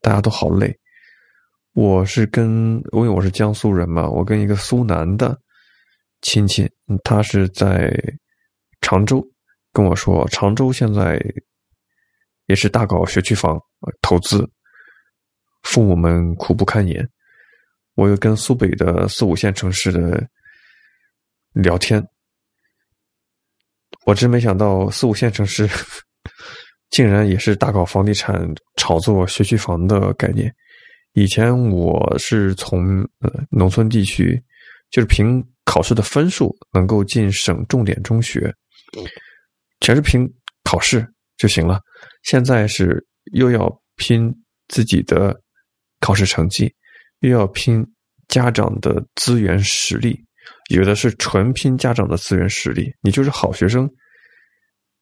[0.00, 0.76] 大家都好累。
[1.72, 5.38] 我是跟因为我是江苏人嘛，我跟一个苏南的
[6.20, 6.68] 亲戚，
[7.04, 7.90] 他是在
[8.80, 9.24] 常州
[9.72, 11.18] 跟我说，常州现在
[12.46, 13.58] 也是大搞学区房
[14.02, 14.46] 投资，
[15.62, 17.08] 父母们苦不堪言。
[17.94, 20.26] 我又跟苏北的四五线城市的
[21.52, 22.04] 聊天，
[24.06, 25.68] 我真没想到四五线城市
[26.90, 30.52] 竟然也是大搞房地产、炒作学区房的概念。
[31.14, 34.40] 以前我是从呃农村地区，
[34.90, 38.52] 就是凭考试的分数能够进省重点中学，
[39.80, 40.28] 全是凭
[40.64, 41.80] 考试就行了。
[42.22, 44.32] 现在是又要拼
[44.68, 45.34] 自己的
[46.00, 46.72] 考试成绩，
[47.20, 47.84] 又要拼
[48.28, 50.16] 家长的资源实力，
[50.70, 52.92] 有的是纯拼家长的资源实力。
[53.00, 53.90] 你就是好学生，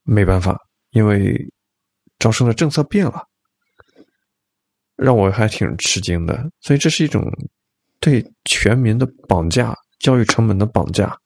[0.04, 0.58] 没办法，
[0.90, 1.36] 因为
[2.18, 3.24] 招生的政策变了。
[4.96, 7.22] 让我还挺吃惊的，所以这是一种
[8.00, 11.16] 对全民的绑架，教育成本的绑架，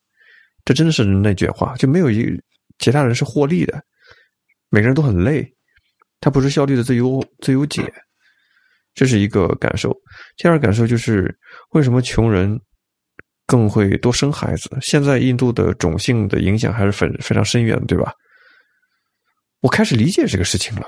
[0.63, 2.39] 这真的是内卷化，就没有一
[2.79, 3.83] 其他人是获利的，
[4.69, 5.51] 每个人都很累，
[6.21, 7.91] 它不是效率的最优最优解，
[8.93, 9.91] 这是一个感受。
[10.37, 11.35] 第二感受就是
[11.71, 12.61] 为什么穷人
[13.47, 14.69] 更会多生孩子？
[14.83, 18.13] 现在印度的种姓的影响还是非非常深远，对吧？
[19.63, 20.87] 我开始理解这个事情了。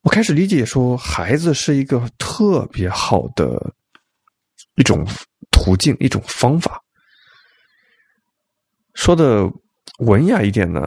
[0.00, 3.72] 我开始理解说，孩子是一个特别好的
[4.76, 5.06] 一种
[5.50, 6.82] 途径，一种方法。
[8.94, 9.48] 说的
[9.98, 10.80] 文雅一点呢，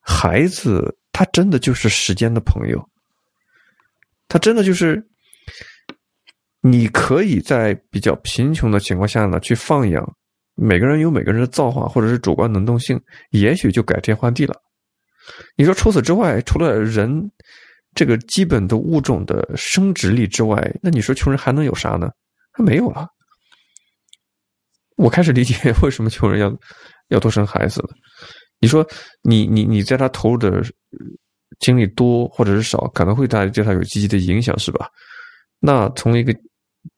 [0.00, 2.88] 孩子他真的就是时间的朋友，
[4.28, 5.04] 他真的就是
[6.60, 10.16] 你可以在比较贫穷的情况下呢去放养。
[10.54, 12.98] 每个人有每个人的造化或者是主观能动性，
[13.30, 14.54] 也许就改天换地了。
[15.56, 17.30] 你说除此之外，除了人。
[17.98, 22.10] 这个基本的物种的生殖力之外，那你说穷人还能有啥呢？
[22.52, 23.08] 他没有了。
[24.96, 26.54] 我开始理解 为什么穷人要
[27.08, 27.88] 要多生孩子了。
[28.58, 28.86] 你说
[29.22, 30.62] 你你你在他投入的
[31.58, 34.90] 精力多或者是少，可能会对对他有积极的影响，是吧？
[35.58, 36.38] 那从一个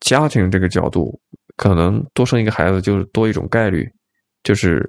[0.00, 1.16] 家庭这个角度，
[1.56, 3.88] 可能多生一个孩子就是多一种概率，
[4.42, 4.84] 就是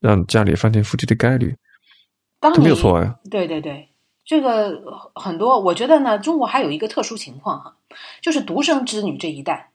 [0.00, 1.56] 让家里翻天覆地的概率。
[2.40, 3.18] 这没有错呀。
[3.30, 3.90] 对对对。
[4.24, 7.76] 这个很多，我觉得呢，中国还有一个特殊情况哈，
[8.20, 9.70] 就是独生子女这一代，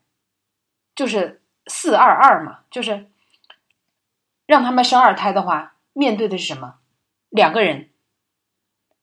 [0.94, 3.10] 就是四二二嘛，就是
[4.46, 6.76] 让他们生二胎的话，面对的是什么？
[7.30, 7.92] 两个人，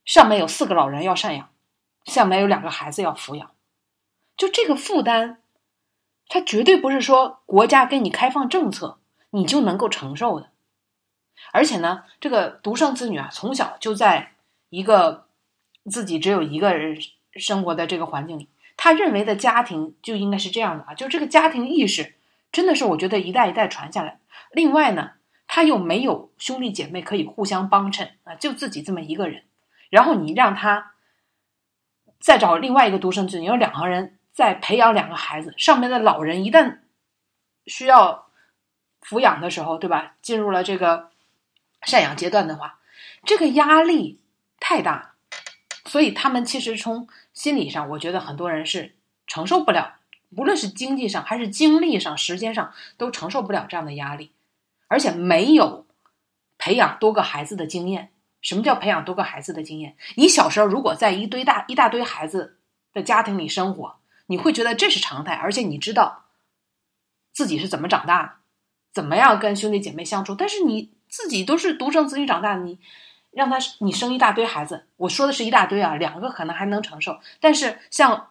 [0.04, 1.48] 上面有四个老人要赡养，
[2.04, 3.50] 下面有两个孩子要抚养，
[4.36, 5.38] 就这个负担，
[6.28, 8.98] 他绝对不是说国家给你开放政策
[9.30, 10.50] 你就能够承受的，
[11.52, 14.32] 而且呢，这个独生子女啊，从小就在
[14.70, 15.26] 一个。
[15.90, 16.98] 自己只有一个人
[17.36, 18.46] 生活在这个环境里，
[18.76, 22.14] 他认为的家庭就应该是这样的啊，就这个家庭意识
[22.52, 24.20] 真的是我觉得一代一代传下来。
[24.52, 25.12] 另外呢，
[25.46, 29.44] 他又没有兄弟姐妹可以互相帮衬啊，就自己这么一个人。
[29.88, 30.92] 然后你让他
[32.20, 36.80] 再找另外一个独生子女，有两个人再培养两个孩子，上面的老人一旦
[37.64, 38.26] 需要
[39.00, 40.16] 抚养的时候，对吧？
[40.20, 41.08] 进入了这个
[41.86, 42.80] 赡养阶段的话，
[43.24, 44.20] 这个压力
[44.58, 45.14] 太大。
[45.86, 49.96] 所以他们其实从心理上，我觉得很多人是承受不了，
[50.36, 54.32] 无论是经济上还是精力上、时间上，都承受不了这样的压力，
[54.88, 55.86] 而且没有
[56.58, 58.12] 培养多个孩子的经验。
[58.42, 59.96] 什么叫培养多个孩子的经验？
[60.16, 62.58] 你小时候如果在一堆大一大堆孩子
[62.92, 66.26] 的家庭里生活，你会觉得这是常态，而且你知道
[67.32, 68.40] 自己是怎么长大，
[68.92, 70.34] 怎么样跟兄弟姐妹相处。
[70.34, 72.78] 但是你自己都是独生子女长大，你。
[73.30, 78.28] 让他你生一大堆孩子，我说的是一大堆啊，两个可能还能承受，但是像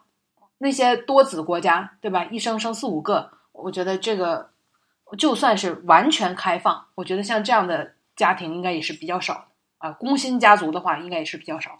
[0.58, 2.26] 那些多子国家，对吧？
[2.26, 4.50] 一生生四五个，我觉得这个
[5.18, 9.42] 就算是完全开放，我觉得像这样的家庭应该也是比较少的
[9.78, 9.92] 啊。
[9.92, 11.80] 工薪家族的话，应该也是比较少。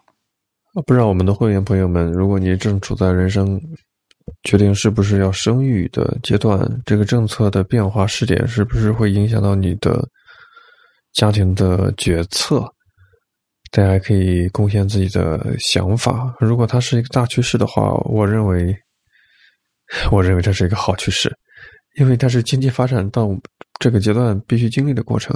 [0.86, 3.60] 不知道我们的会员朋友们，如果你正处在人生
[4.44, 10.08] 决定是不是要生育的阶段，这个政策的变化试点是不是会影响到你的
[11.18, 12.64] 家庭的决策？
[13.72, 16.32] 大家可以贡献自己的想法。
[16.40, 18.78] 如果它是一个大趋势的话，我认为，
[20.12, 21.36] 我认为这是一个好趋势，
[21.98, 23.30] 因为它是经济发展到
[23.80, 25.36] 这个阶段必须经历的过程。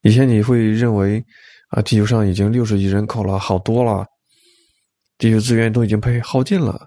[0.00, 1.22] 以前你会认为
[1.68, 4.06] 啊，地球上已经六十亿人口了，好多了，
[5.18, 6.80] 地球资源都已经被耗尽了。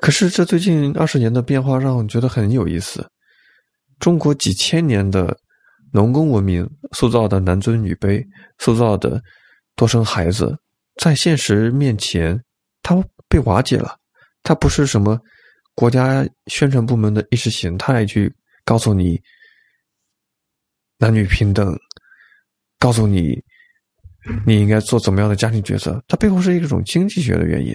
[0.00, 3.06] 可是这最近二十年的变化让我觉得很有意思。
[3.98, 5.36] 中国几千年的。
[5.94, 8.20] 农耕文明塑造的男尊女卑，
[8.58, 9.22] 塑造的
[9.76, 10.58] 多生孩子，
[11.00, 12.42] 在现实面前，
[12.82, 13.96] 它被瓦解了。
[14.42, 15.16] 它不是什么
[15.72, 18.34] 国家宣传部门的意识形态去
[18.64, 19.22] 告诉你
[20.98, 21.78] 男女平等，
[22.76, 23.40] 告诉你
[24.44, 27.72] 你应该做怎么样的家庭角色，它背后是一种经济学的原因。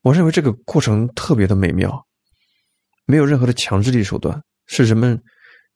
[0.00, 2.04] 我认为这个过程特别的美妙，
[3.06, 5.22] 没有任何的强制力手段，是人们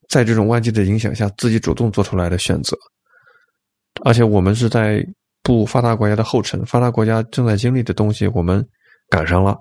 [0.08, 2.76] 在这种外界的影响下自己主动做出来的选择。
[4.04, 5.04] 而且我们是在
[5.42, 8.66] 步发达国家的后尘，发达国家正在经历的东西，我们
[9.08, 9.56] 赶上了。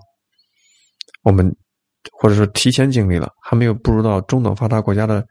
[1.24, 1.56] 我们
[2.12, 5.26] 或者说提前经历了，还没有步入到中等发达国家的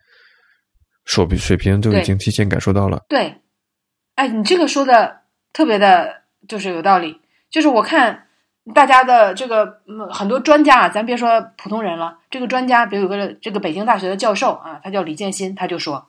[1.05, 3.01] 水平水平，就已经提前感受到了。
[3.09, 3.43] 对，
[4.15, 7.21] 哎，你这个说的特别的，就是有道理。
[7.51, 8.27] 就是我看
[8.73, 16.07] 大家的这个嗯很多专家啊，咱别说普通人了，这个专家，比如有个这个北京大学的教授啊，他叫李建新，他就说，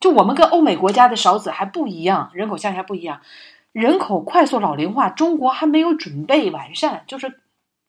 [0.00, 3.20] 就我们跟欧美国家的少子还不一样，人口向下不一样，
[3.72, 7.38] 人口快速老龄化，中国还没有准备完善，就是。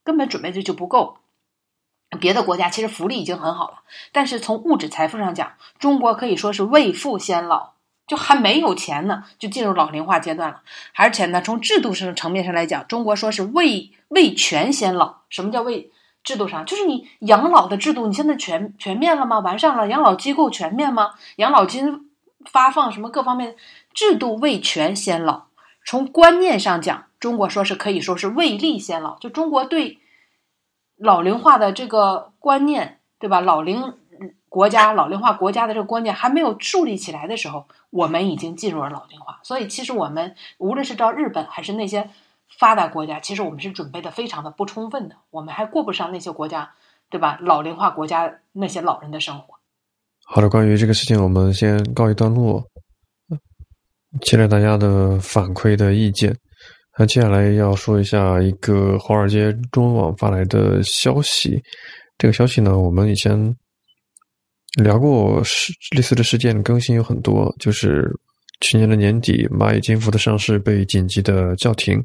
[0.06, 1.20] 根本准备的就不够，
[2.20, 7.73] 别的国家其实福利已经很好了，但是从物质财富上讲，中国可以说是未富先老，
[8.14, 10.62] 就还没有钱呢，就进入老龄化阶段了。
[10.94, 15.22] 而且呢，从制度上层面上来讲，中国说是未未全先老。
[15.30, 15.92] 什么叫未
[16.24, 16.64] 制度上？
[16.66, 19.40] 就是你养老的制度，你现在全全面了吗？
[19.40, 19.88] 完善了？
[19.88, 21.16] 养老机构全面吗？
[21.38, 22.12] 养老金
[22.46, 23.56] 发放什么各方面
[23.94, 25.46] 制度未全先老。
[25.84, 27.06] 从观念上讲。
[27.20, 30.00] 中国说是可以说是未立先老，就中国对
[30.98, 33.40] 老龄化的这个观念，对吧？
[33.40, 33.94] 老龄
[34.54, 39.40] 国家、老龄化国家的这个观念还没有树立起来的时候，我们已经进入了老龄化。
[39.42, 42.08] 所以，其实我们无论是到日本还是那些
[42.60, 46.72] 发达国家，其实我们是准备的非常的不充分的，我们还过不上那些国家，
[47.10, 47.40] 对吧？
[47.42, 49.56] 老龄化国家那些老人的生活。
[50.24, 52.64] 好的，关于这个事情，我们先告一段落，
[54.22, 56.32] 期待大家的反馈的意见。
[57.00, 61.60] 那接下来要说一下一个华尔街中文网发来的消息。
[62.20, 63.34] 这个消息呢，我们以前
[64.82, 67.54] 聊过，事类似的事件更新有很多。
[67.60, 68.10] 就是
[68.62, 72.04] 去年的年底，蚂蚁金服的上市被紧急的叫停，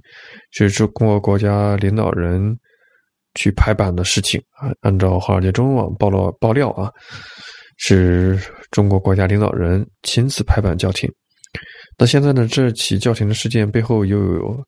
[0.50, 2.56] 是中国国家领导人
[3.34, 4.70] 去拍板的事情啊。
[4.80, 6.92] 按照华尔街中文网爆料爆料啊，
[7.76, 8.38] 是
[8.70, 11.10] 中国国家领导人亲自拍板叫停。
[11.98, 14.64] 那现在呢，这起叫停的事件背后又有。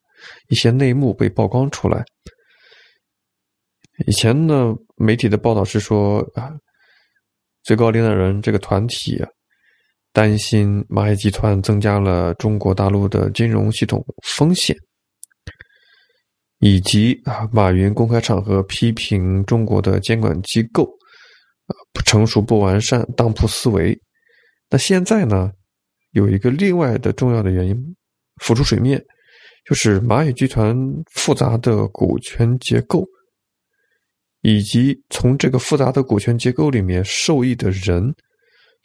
[0.49, 2.05] 一些内幕被曝光出来。
[4.05, 6.51] 以前呢，媒体的报道是说啊，
[7.63, 9.23] 最高领导人这个团体
[10.11, 14.03] 担心蚂蚁集团增加了中国大陆的金融系统
[14.35, 14.75] 风险，
[16.59, 20.89] 以及，马云公开场合批评中国的监管机构
[21.93, 23.97] 不成熟、不完善、当铺思维。
[24.69, 25.51] 那现在呢，
[26.11, 27.75] 有一个另外的重要的原因
[28.41, 29.03] 浮出水面。
[29.63, 30.75] 就是蚂蚁集团
[31.11, 33.05] 复杂的股权结构，
[34.41, 38.13] 以及从这个复杂的股权结构里面受益的人，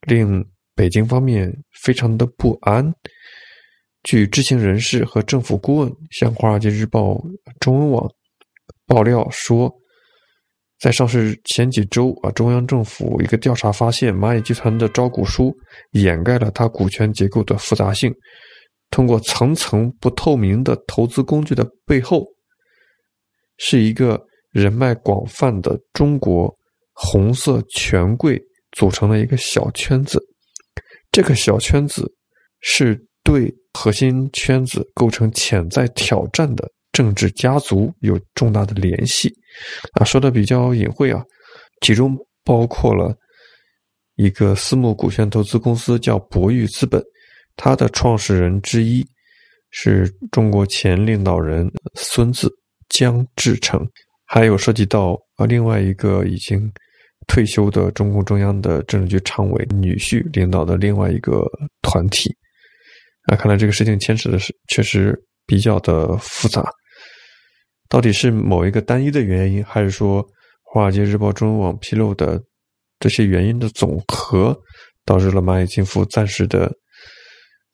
[0.06, 0.44] 令
[0.74, 1.52] 北京方面
[1.82, 2.92] 非常的不安。
[4.02, 7.12] 据知情人士和政府顾问向《华尔街日报》
[7.58, 8.08] 中文网
[8.86, 9.72] 爆料说，
[10.78, 15.52] 在上市前几周啊，中央政府一个调查发现，蚂蚁集团的招股书
[15.92, 18.14] 掩盖了它股权结构的复杂性。
[18.90, 22.24] 通过层层不透明的投资工具的背后，
[23.56, 24.22] 是一个
[24.56, 26.50] 人脉广泛的中国
[26.94, 28.40] 红色权贵
[28.72, 30.18] 组成的一个小圈子。
[31.12, 32.10] 这个小圈子
[32.60, 39.30] 是对核心圈子构成潜在挑战的政治家族有重大的联系。
[40.00, 41.22] 啊，说的比较隐晦啊，
[41.82, 43.14] 其中包括了
[44.14, 47.04] 一个私募股权投资公司，叫博裕资本。
[47.56, 49.06] 它的创始人之一
[49.70, 52.50] 是中国前领导人孙子
[52.88, 53.86] 江志成，
[54.26, 56.70] 还有涉及到啊另外一个已经
[57.26, 61.44] 退休的中共中央的政治局常委女婿领导的另外一个
[61.82, 62.34] 团体。
[63.28, 65.16] 啊，看来这个事情牵扯的是确实
[65.46, 66.64] 比较的复杂。
[67.88, 70.22] 到底是某一个单一的原因，还是说
[70.62, 72.40] 《华尔街日报》中文网披露的
[73.00, 74.56] 这些原因的总和，
[75.04, 76.72] 导致了蚂蚁金服暂时的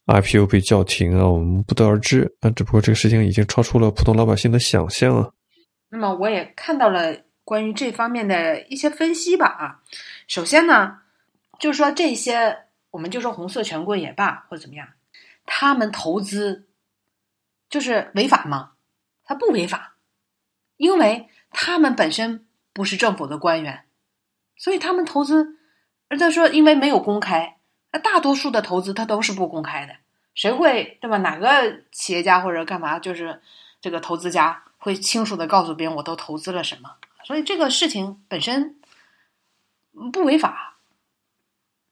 [0.07, 2.49] ？IPO 被叫停啊，我们不得而知啊。
[2.51, 5.29] 只不过这个事情已经超出了普通老百姓的想象啊。
[5.95, 9.83] 那么我也看到了关于这方面的一些分析吧啊。
[10.27, 11.01] 首先呢，
[11.59, 14.89] 就是说这些，我们就说红色权贵也罢或者怎么样，
[15.45, 16.67] 他们投资
[17.69, 18.73] 就是违法吗？
[19.23, 19.97] 他不违法，
[20.79, 23.85] 因为他们本身不是政府的官员，
[24.57, 25.59] 所以他们投资，
[26.09, 27.59] 而他说因为没有公开。
[27.91, 29.95] 那大多数的投资它都是不公开的，
[30.35, 31.19] 谁会对吧？
[31.19, 33.43] 哪个企业家或者干嘛，就是
[33.83, 36.97] 这个投资家会清楚的告诉别人我都投资了什么？
[37.25, 38.81] 所以这个事情本身
[40.13, 40.79] 不违法，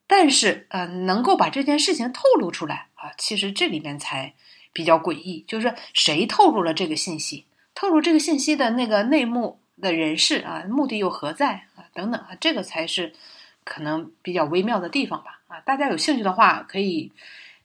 [0.08, 4.34] 但是呃，能够把这件事情透露出来啊，其实这里面才
[4.72, 11.86] 比较诡异，就是谁透露了这个信息，透露这个信息的那个内幕的人士啊，目的又何在啊？
[11.94, 13.14] 等等啊，这个才是
[13.62, 15.60] 可能比较微妙的地方吧啊！
[15.60, 17.12] 大家有兴趣的话，可以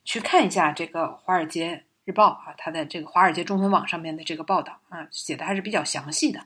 [0.04, 6.40] 去看一下这个《华尔街日报》啊，它的这个华尔街中文网上面的这个报道啊，写的还是比较详细的。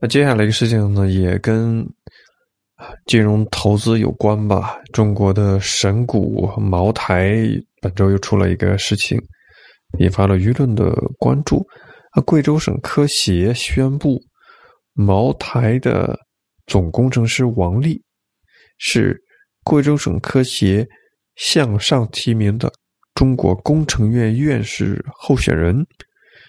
[0.00, 1.86] 那接下来一个事情呢，也跟
[3.06, 4.78] 金融投资有关吧。
[4.92, 7.34] 中国的神股茅台
[7.80, 9.18] 本周又出了一个事情，
[9.98, 11.66] 引发了舆论的关注。
[12.10, 14.20] 啊，贵州省科协宣布，
[14.92, 16.18] 茅台的
[16.66, 18.02] 总工程师王力
[18.76, 19.18] 是
[19.62, 20.86] 贵州省科协
[21.36, 22.70] 向上提名的
[23.20, 25.76] 中国工程院院士候选人。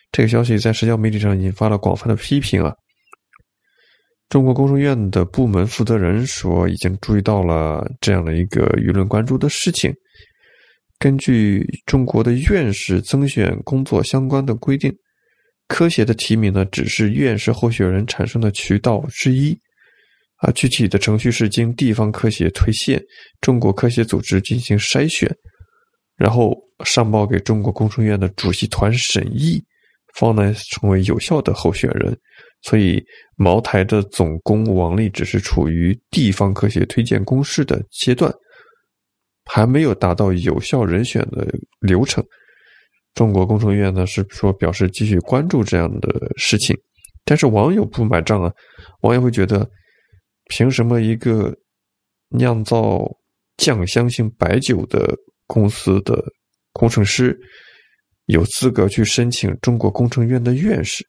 [0.09, 2.73] 这个消息在社交媒体上引发了广泛的批评啊。
[4.29, 9.93] 中国工程院的部门负责人说，已经注意到了这样的一个舆论关注的事情。
[10.97, 14.89] 根据中国的院士增选工作相关的规定，
[15.67, 19.53] 科协的提名呢，只是院士候选人产生的渠道之一。
[20.37, 23.03] 啊，具体的程序是经地方科协推荐，
[23.41, 25.29] 中国科协组织进行筛选，
[26.21, 26.55] 然后
[26.85, 29.59] 上报给中国工程院的主席团审议，
[30.13, 32.15] 方能成为有效的候选人。
[32.61, 33.03] 所以，
[33.37, 38.31] 茅台的总工王力只是处于地方科协推荐公示的阶段，
[39.45, 42.23] 还没有达到有效人选的流程。
[43.15, 46.77] 中国工程院呢是说表示继续关注这样的事情，
[47.25, 48.53] 但是网友不买账啊，
[49.01, 49.67] 网友会觉得，
[50.51, 51.51] 凭什么一个
[52.29, 53.01] 酿造
[53.57, 55.17] 酱香型白酒的
[55.51, 56.23] 公司的
[56.71, 57.37] 工程师
[58.27, 61.05] 有资格去申请中国工程院的院士？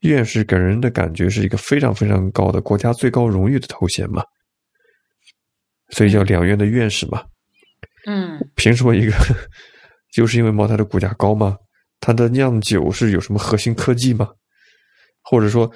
[0.00, 4.24] 院士给人的感觉是一个非常非常高的国家最高荣誉的头衔嘛，
[5.90, 7.22] 所以叫两院的院士嘛。
[8.06, 9.12] 嗯，凭什么一个？
[10.14, 11.54] 就是因为茅台的股价高吗？
[12.00, 14.30] 它的酿酒是有什么核心科技吗？
[15.22, 15.70] 或者说，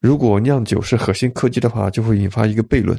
[0.00, 2.98] 如果酿酒是核心科技的话，就会引发一个悖论：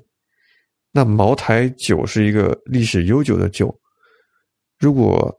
[0.93, 3.73] 那茅台酒是一个历史悠久的酒，
[4.83, 5.33] 如果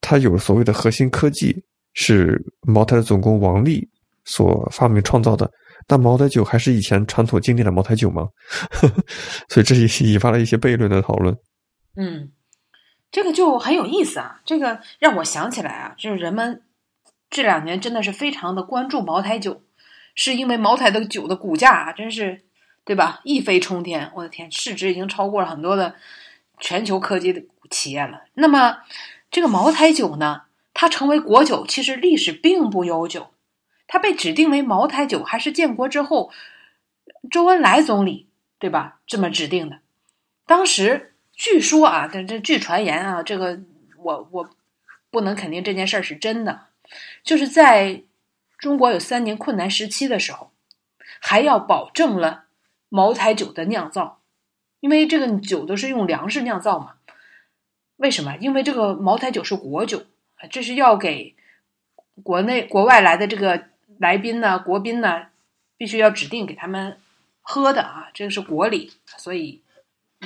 [0.00, 1.54] 它有所谓的核心科技，
[1.92, 3.88] 是茅台的总工王力。
[4.26, 5.50] 所发明创造的，
[5.86, 8.26] 那茅台酒还是以前传统经典的茅台酒吗？
[9.50, 11.36] 所以这也引发了一些悖论的讨论。
[11.96, 12.32] 嗯，
[13.10, 14.40] 这个就很有意思啊！
[14.46, 16.62] 这个让我想起来啊，就是人们
[17.28, 19.60] 这两年真的是非常的关注茅台酒，
[20.14, 22.46] 是因为茅台的酒的股价啊，真是
[22.82, 23.20] 对吧？
[23.24, 24.10] 一飞冲天！
[24.14, 25.94] 我的天，市值已经超过了很多的
[26.58, 28.22] 全球科技的企业了。
[28.34, 28.78] 那么
[29.30, 30.42] 这个茅台酒呢，
[30.72, 33.30] 它成为国酒，其实历史并不悠久。
[33.86, 36.32] 它被指定为茅台酒，还是建国之后
[37.30, 38.28] 周恩来总理
[38.58, 39.00] 对吧？
[39.06, 39.80] 这么指定的。
[40.46, 43.60] 当时据说啊，这这据传言啊，这个
[43.98, 44.50] 我我
[45.10, 46.66] 不能肯定这件事儿是真的。
[47.22, 48.02] 就是在
[48.58, 50.50] 中国有三年困难时期的时候，
[51.20, 52.44] 还要保证了
[52.88, 54.20] 茅台酒的酿造，
[54.84, 56.96] 因为这个酒都是用粮食酿造嘛。
[57.96, 58.36] 为什么？
[58.36, 60.02] 因为这个茅台酒是国酒
[60.50, 61.34] 这是要给
[62.22, 63.64] 国内国外来的这个。
[63.98, 65.28] 来宾呢，国宾呢，
[65.76, 66.98] 必须要指定给他们
[67.42, 69.62] 喝的啊，这个是国礼，所以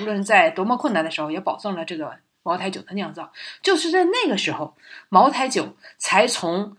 [0.00, 3.30] 无论在多么困难的时候，也保证了这个茅台酒的酿造。
[3.62, 4.74] 就是在那个时候，
[5.11, 6.78] 茅台酒才从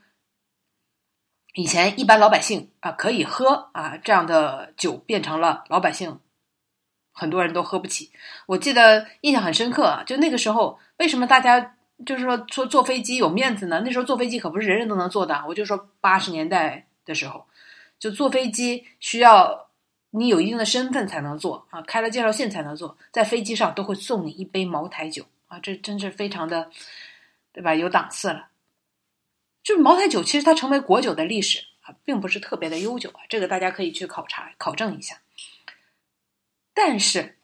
[1.53, 6.19] 以前一般老百姓啊可以喝啊这样的酒，变成了老百姓
[7.19, 8.09] 很多人都喝不起。
[8.45, 11.75] 我记得印象很深刻，就那个时候，为什么大家？
[12.05, 13.81] 就是说，说坐飞机有面子呢。
[13.83, 15.43] 那时候坐飞机可不是人人都能坐的。
[15.45, 17.45] 我就说八十年代的时候，
[17.99, 19.67] 就坐飞机需要
[20.11, 22.97] 你有一定的身份才能坐啊，开了介绍信才能坐。
[23.11, 26.69] 在飞机上都会送你一杯茅台酒啊，这真是非常的，
[27.51, 27.75] 对吧？
[27.75, 28.47] 有档次了。
[29.61, 33.19] 就是茅台酒，其实它成为国酒的历史啊，并不是特别的悠久啊。
[33.27, 35.17] 这个大家可以去考察考证一下。
[36.79, 37.35] 但是，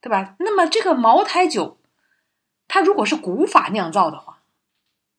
[0.00, 0.36] 对吧？
[0.38, 1.80] 那么这个茅台酒。
[2.68, 4.42] 它如果是古法酿造的话，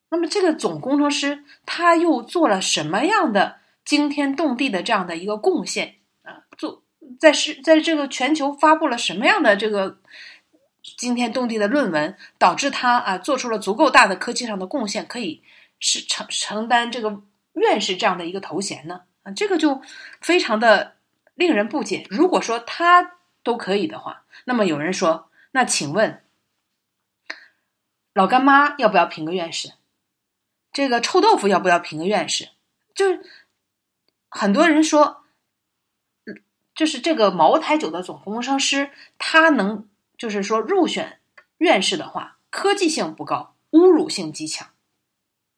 [0.09, 6.43] 那么这个总工程师他又做了什么样的惊天动地的这样的一个贡献啊？
[6.57, 6.83] 做
[7.17, 9.97] 在是在这个全球发布了什么样的这个
[10.97, 15.41] 惊天动地的论文，导致他啊做出了足够大的科技上的贡献，可以
[15.79, 17.21] 是承承担这个
[17.53, 19.03] 院士这样的一个头衔呢？
[19.23, 19.81] 啊，这个就
[20.19, 20.95] 非常的
[21.33, 22.05] 令人不解。
[22.09, 23.16] 如果说他
[23.47, 26.21] 都可以的话，那么有人说，那请问？
[28.11, 29.71] 老干妈要不要评个院士？
[30.73, 32.49] 这个臭豆腐要不要评个院士？
[32.93, 33.23] 就是
[34.27, 35.23] 很多人说，
[36.75, 39.87] 就是这个茅台酒的总工程师，他能
[40.17, 41.21] 就是说入选
[41.59, 44.67] 院士的话，科技性不高，侮辱性极强。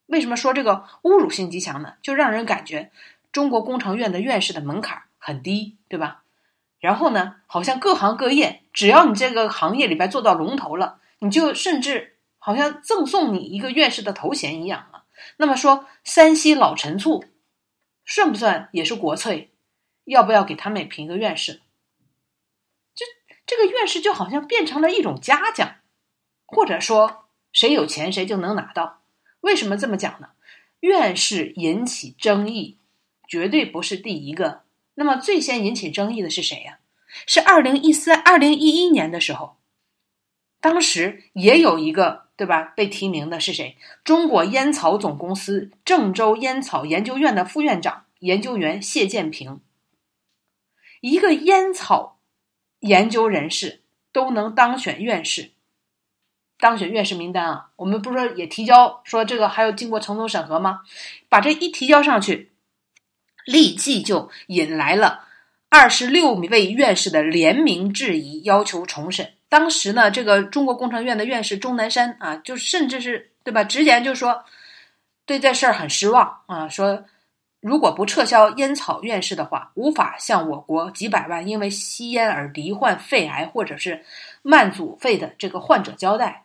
[0.06, 1.94] 为什么说这个侮辱性极强呢？
[2.02, 2.92] 就让人感觉
[3.32, 6.22] 中国工程院的院士的门槛很低，对吧？
[6.80, 15.04] 然后呢，好像各行各业，只要你这个行业里边做到龙头了，你就甚至好像赠送你一个院士的头衔一样啊。
[15.36, 17.24] 那么说，山西老陈醋
[18.06, 19.52] 算不算也是国粹？
[20.04, 21.60] 要不要给他们也评一个院士？
[22.94, 23.04] 就
[23.46, 25.76] 这个院士就好像变成了一种嘉奖，
[26.46, 29.02] 或者说谁有钱谁就能拿到。
[29.42, 30.30] 为什么这么讲呢？
[30.80, 32.78] 院士引起争议，
[33.28, 34.62] 绝对不是第一个。
[35.00, 36.78] 那么最先引起争议的是谁呀？
[37.26, 39.56] 是二零一三、二零一一年的时候，
[40.60, 42.74] 当时也有一个对吧？
[42.76, 43.78] 被提名的是谁？
[44.04, 49.62] 中国烟草总公司郑州烟草研究院的副院长研究员谢建平。
[51.00, 52.18] 一个烟草
[52.80, 53.80] 研究人士
[54.12, 55.52] 都能当选院士。
[56.58, 60.82] 当选院士名单啊，我们不是说也提交说这个还要经过层层审核吗？
[61.30, 62.49] 把这一提交上去，
[63.44, 65.24] 立即就引来了
[65.68, 69.32] 二十六位院士的联名质疑，要求重审。
[69.48, 74.44] 当时呢，这个中国工程院的院士钟南山啊，就甚至是对吧，直言就说
[75.26, 77.04] 对这事儿很失望啊，说
[77.60, 84.04] 如果不撤销烟草院士的话，无法向我国几百万因为吸烟而罹患肺癌或者是
[84.42, 86.44] 慢阻肺的这个患者交代。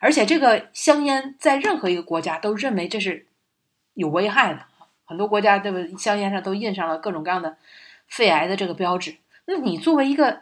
[0.00, 3.26] 而且这个香烟在任何一个国家都认为这是
[3.94, 4.66] 有危害的，
[5.12, 5.78] 很多国家对吧？
[5.98, 7.58] 香烟上都印上了各种各样的
[8.08, 9.18] 肺癌的这个标志。
[9.44, 10.40] 那你作为一个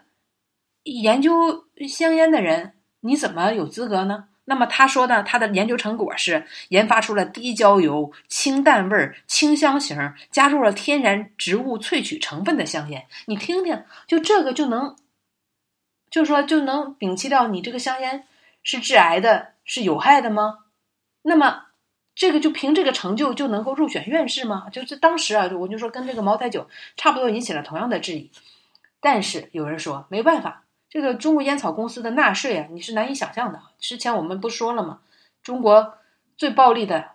[0.85, 4.29] 研究香烟的人，你怎么有资格呢？
[4.45, 13.09] 那么他说呢，他的研究成果是研发出了低焦油、清淡味儿、清香型，加入了天然植物萃取成分的香烟。
[13.27, 14.95] 你听听，就这个就能，
[16.09, 18.25] 就说就能摒弃掉你这个香烟。
[18.62, 20.59] 是致癌的，是有害的吗？
[21.23, 21.70] 那么
[22.21, 24.68] 这个就凭这个成就就能够入选院士吗？
[24.71, 28.31] 就是当时啊，我就说跟这个茅台酒差不多，引起了同样的质疑。
[29.01, 33.62] 但是有人说没办法，这个中国烟草公司的纳税啊，你是难以想象的。
[33.79, 35.01] 之前我们不说了吗？
[35.43, 35.95] 中国
[36.37, 37.12] 最暴利的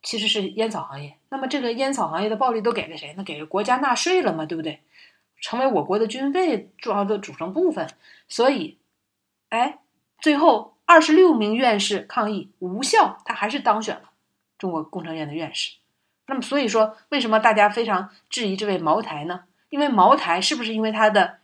[0.00, 1.16] 其实是烟草行业。
[1.28, 3.14] 那么这个烟草行业的暴利都给了谁？
[3.16, 4.80] 那给了国家纳税了嘛，对不对？
[5.40, 7.88] 成为我国的军费重要的组成部分。
[8.28, 8.78] 所以，
[9.48, 9.80] 哎，
[10.20, 10.74] 最后。
[10.88, 14.02] 二十六名院士抗议无效，他还是当选了
[14.58, 15.76] 中国工程院的院士。
[16.26, 19.44] 那么，所以说为什么大家非常质疑这位茅台呢？
[19.68, 21.38] 因为茅台是不是因为它的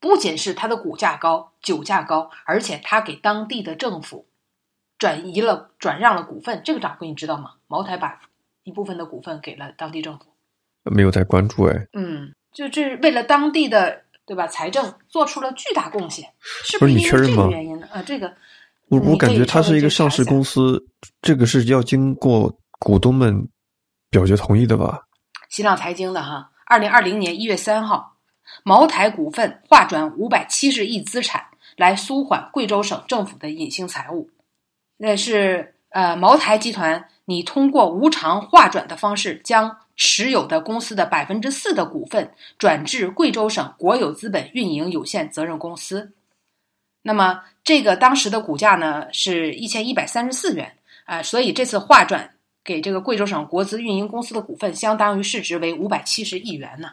[0.00, 4.26] 不仅是它的股价高、酒价高，而且它给当地的政府
[4.98, 6.62] 转移了、转让了股份？
[6.64, 7.54] 这个掌柜你知道吗？
[7.66, 8.20] 茅台把
[8.62, 10.26] 一部分的股份给了当地政府，
[10.84, 11.88] 没有在关注哎。
[11.92, 14.04] 嗯，就这是为了当地的。
[14.24, 14.46] 对吧？
[14.46, 17.50] 财政做出了巨大贡献，是不是因为这个？
[17.50, 17.88] 原因呢？
[17.92, 18.32] 啊，这个
[18.92, 20.86] 我我感觉它是一个上市公司，
[21.22, 23.48] 这个是要经过股东们
[24.10, 25.04] 表决同意的吧？
[25.48, 28.18] 新浪财经的哈，二零二零年一月三号，
[28.64, 31.42] 茅台股份划转五百七十亿资产，
[31.78, 34.28] 来舒缓贵州省政府的隐性财务。
[34.98, 39.78] 那是呃，茅台集团你通过无偿划转的方式将。
[39.94, 46.12] 持有的公司的百分之四的股份转至贵州省国有资本运营有限责任公司。
[47.02, 52.34] 那么，这个当时的股价呢是一千一百三十四元啊，所以这次划转
[52.64, 56.92] 给这个贵州省国资运营公司的股份，相当于市值为五百七十亿元呢。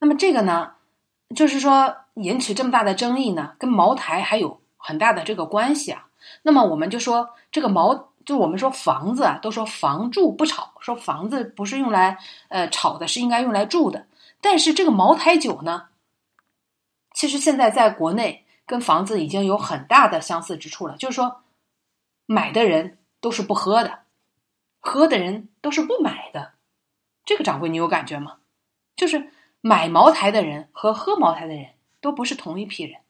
[0.00, 0.72] 那么，这个呢，
[1.34, 6.06] 就是说引起这么大的争议呢，跟茅台还有很大的这个关系啊。
[6.42, 8.06] 那么，我们就说这个茅。
[8.26, 12.18] 就我们说房子啊，都说房住不炒，说房子不是用来
[12.48, 14.04] 呃炒的，是应该用来住的。
[14.42, 15.84] 但是这个茅台酒呢，
[17.14, 20.96] 其实现在在国内跟房子已经有很大的相似之处了。
[20.96, 21.42] 就是说，
[22.26, 24.00] 买的人都是不喝的，
[24.78, 26.52] 喝的人都是不买的。
[27.24, 28.36] 这个掌柜，你有感觉吗？
[28.94, 33.00] 就是买茅台的人和喝茅台的人都不是同一批人。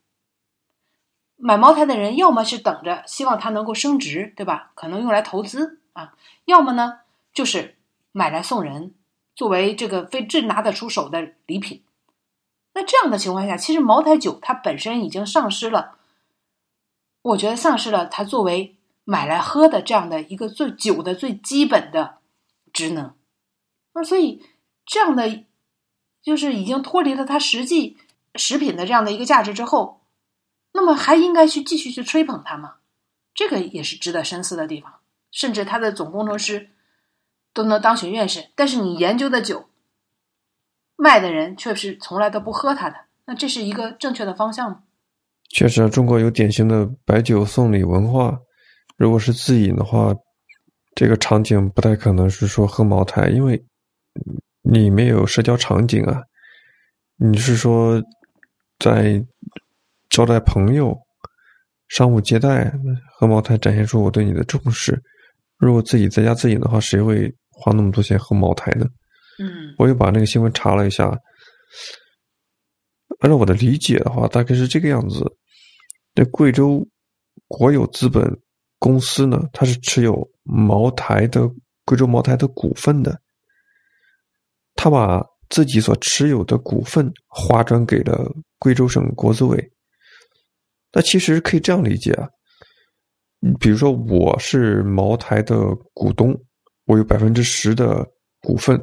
[1.37, 4.73] 买茅台的人，要么是等着希望它能够升值，对吧？
[4.75, 6.15] 可能用来投资啊；
[6.47, 7.01] 要么呢，
[7.33, 7.77] 就是
[8.13, 8.95] 买来送人，
[9.35, 11.85] 作为这个非真拿得出手的礼品。
[12.79, 15.99] 那这样的情况下，其实茅台酒它本身已经丧失了，
[17.23, 22.19] 我觉得丧失了它作为买来喝的这样的一个最酒的最基本的
[22.73, 23.17] 职能。
[23.95, 24.47] 那所以
[24.87, 25.45] 这样的
[26.23, 27.97] 就是已经脱离了它实际
[28.37, 30.01] 食品的这样的一个价值之后。
[30.71, 32.77] 那么还应该去继续去吹捧它吗？
[33.35, 35.01] 这个也是值得深思的地方。
[35.33, 36.71] 甚至他的总工程师
[37.53, 39.68] 都能当选院士，但是你研究的酒
[40.99, 42.97] 卖的人却是从来都不喝它的。
[43.25, 44.83] 那这是一个正确的方向吗？
[45.51, 48.37] 确实啊，中国有典型的白酒送礼文化。
[48.97, 50.13] 如果是自饮的话，
[50.97, 53.65] 这个场景不太可能是说喝茅台，因为
[54.63, 56.21] 你没有社交场景啊。
[57.17, 58.03] 你是说
[58.79, 59.25] 在
[60.09, 60.99] 招待朋友、
[61.89, 62.73] 商务接待
[63.15, 65.01] 喝茅台，展现出我对你的重视。
[65.59, 68.87] 如果自己在家自饮的话，谁会花那么多钱喝茅台呢？
[69.39, 71.17] 嗯，我又把那个新闻查了一下。
[73.21, 75.25] 按照我的理解的话，大概是这个样子。
[76.15, 76.87] 那贵州
[77.47, 78.25] 国有资本
[78.79, 81.49] 公司呢，它是持有茅台的
[81.85, 83.21] 贵州茅台的股份的。
[84.75, 89.73] 他把自己所持有的股份划转给了贵州省国资委。
[90.93, 92.29] 那其实可以这样理解啊，
[93.59, 96.33] 比如说我是茅台的股东，
[96.85, 98.07] 我有百分之十的
[98.41, 98.81] 股份，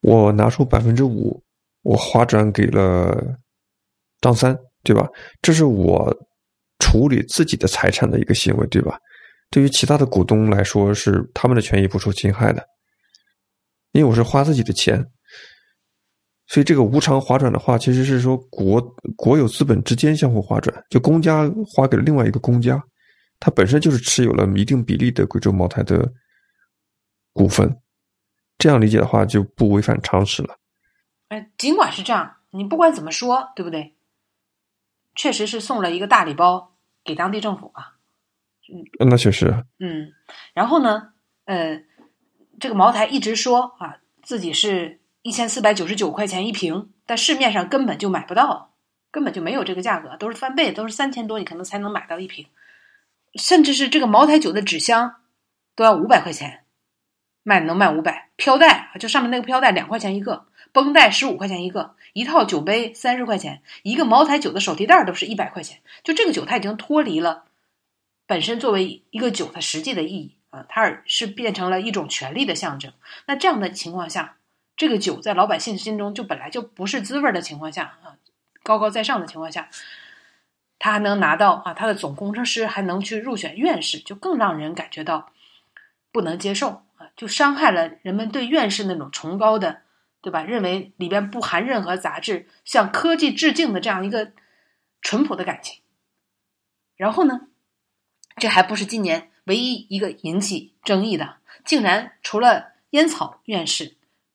[0.00, 1.42] 我拿出百分之五，
[1.82, 3.38] 我划转给了。
[4.22, 5.06] 张三，对吧？
[5.42, 6.12] 这是我
[6.78, 8.98] 处理自己的财产的一个行为，对吧？
[9.50, 12.64] 对于其他的股东来说，是他们的权益不受侵害的，
[13.92, 15.04] 因为我是花自己的钱，
[16.48, 18.80] 所以这个无偿划转的话，其实是说国
[19.16, 22.82] 国有资本之间相互划转，就公家划给了另外一个公家，
[23.38, 26.10] 它本身就是持有了一定比例的贵州茅台的
[27.34, 27.70] 股份，
[28.58, 30.58] 这样理解的话就不违反常识了。
[31.28, 33.94] 哎，尽管是这样，你不管怎么说，对不对？
[35.14, 37.94] 确实是送了一个大礼包给当地政府啊，
[38.68, 40.12] 嗯，那确实，嗯，
[40.52, 41.14] 然后呢，
[41.46, 41.82] 呃，
[42.60, 48.74] 这个茅台一直说啊，自己是一千四百九十九块钱一瓶，但市面上根本就买不到，
[49.10, 52.46] 根本就没有这个价格，都是翻倍，都是三千多，你可能才能买到一瓶，
[53.36, 55.16] 甚至是这个茅台酒的纸箱
[55.74, 56.65] 都要五百块钱，
[57.48, 60.46] 卖能卖五百，飘带就上面那个飘带两块钱一个。
[60.72, 65.78] 绷带十五块钱一个，一套酒杯三十块钱，一个茅台酒的手提袋都是一百块钱。
[66.02, 67.44] 就这个酒，它已经脱离了
[68.26, 72.92] 本身作为一个酒它实际的意义啊，它是变成了一种权力的象征。
[73.26, 74.36] 那这样的情况下，
[74.76, 78.18] 这个酒在老百姓心中就本来就不是滋味的情况下啊，
[78.64, 79.70] 高高在上的情况下，
[80.78, 85.30] 他还能拿到啊，他的总工程师还能去入选院士，就更让人感觉到
[86.12, 86.82] 不能接受，
[87.16, 89.82] 就伤害了人们对院士那种崇高的。
[90.22, 90.42] 对吧？
[90.42, 94.32] 认为里边不含任何杂质，向科技致敬的这样一个
[95.00, 95.82] 淳朴的感情。
[96.96, 97.42] 然后呢，
[98.36, 103.94] 这还不是今年唯一一个引起争议的，竟然除了烟草院士、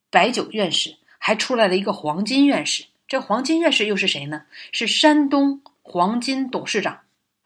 [0.09, 2.85] 白酒院士，还出来了一个黄金院士。
[3.05, 4.45] 这黄金院士又是谁呢？
[4.71, 7.01] 是山东黄金董事长。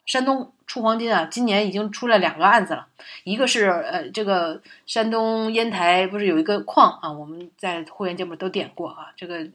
[0.06, 2.88] 山东出黄金啊，今年已经出了两个案子了。
[3.24, 7.12] 一个是呃，这个山东烟台不是有一个矿啊？
[7.12, 9.12] 我们在会员节目都点过啊。
[9.16, 9.48] 这个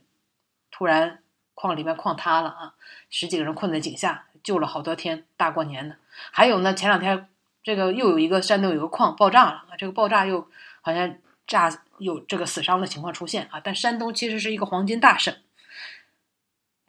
[0.70, 1.20] 突然
[1.54, 2.74] 矿里面矿塌了啊，
[3.10, 5.96] 十几个人困在井下，救了好多天，大过年的。
[6.32, 7.28] 还有呢，前两天
[7.62, 10.48] 这个又有一个山东有个矿爆炸了啊，这个爆炸又
[10.80, 13.60] 好像炸有这个死伤的情况出现啊。
[13.62, 15.32] 但山东其实是一个黄金大省。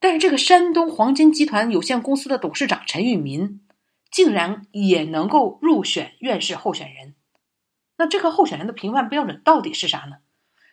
[0.02, 3.62] 但是这个山东黄金集团有限公司的董事长陈玉民，
[4.10, 7.14] 竟然也能够入选院士候选人。
[7.97, 10.18] 那这个候选人的评判标准到底是啥呢？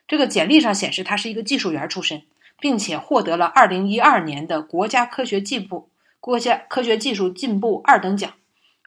[0.06, 2.22] 这个简历上显示他是一个技术员出身，
[2.58, 8.32] 并且获得了二零一二年的国家科学进步国家科学技术进步二等奖。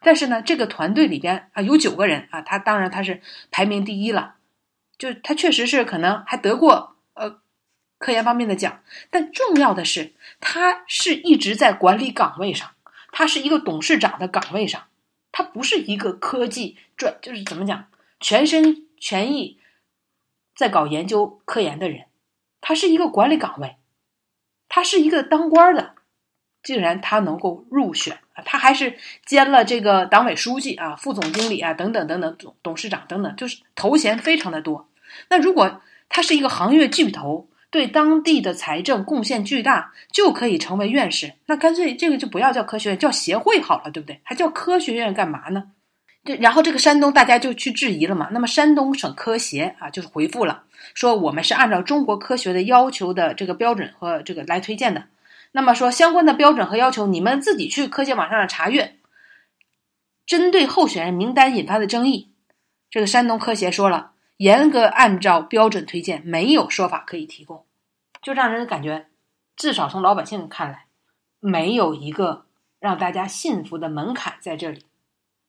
[0.02, 3.22] 但是呢，这个团队里边啊有九个人啊，他当然他是
[3.52, 4.38] 排名第一了，
[4.98, 7.41] 就他确实是可能还得过呃。
[8.02, 8.82] 科研方面的讲，
[9.12, 12.72] 但重要的是，他是一直在管理岗位上，
[13.12, 14.86] 他是一个董事长的岗位上，
[15.32, 17.88] 他不是一个科技专，就是怎么讲，
[18.20, 19.60] 全身全意
[20.56, 22.06] 在搞研究科研的人，
[22.60, 23.78] 他是一个管理岗位，
[24.68, 25.94] 他是一个当官的，
[26.64, 34.90] 竟然他能够入选，他还是兼了这个党委书记啊、副总经理啊等等等等董董事长等等，就是头衔非常的多。
[35.30, 41.34] 那如果他是一个行业巨头，对当地的财政贡献巨大，就可以成为院士。
[41.46, 44.20] 那干脆这个就不要叫科学院，叫协会好了，对不对？
[44.24, 45.72] 还叫科学院干嘛呢？
[46.26, 48.28] 这然后这个山东大家就去质疑了嘛。
[48.32, 50.64] 那么山东省科协啊，就是回复了，
[50.94, 55.06] 说我们是按照中国科学的要求的这个标准和这个来推荐的。
[55.54, 58.98] 那么说相关的标准和要求，你们自己去科协网上查阅。
[60.26, 62.32] 针对候选人名单引发的争议，
[62.90, 64.12] 这个山东科协说了。
[64.42, 67.64] 严格按照标准推荐，没有说法可以提供，
[68.24, 69.06] 就让人感觉，
[69.56, 70.86] 至少从老百姓看来，
[71.40, 72.48] 没有一个
[72.80, 74.84] 让大家信服的门槛在这里。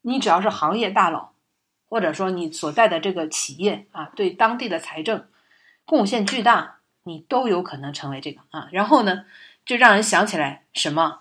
[0.03, 1.30] 你只要是行业大佬，
[1.88, 5.26] 或者说你所在的这个企业啊，对当地的财政
[5.86, 8.68] 贡献巨大，你都有可能成为这个啊。
[8.72, 9.24] 然后呢，
[9.64, 11.20] 就让人想起来什么？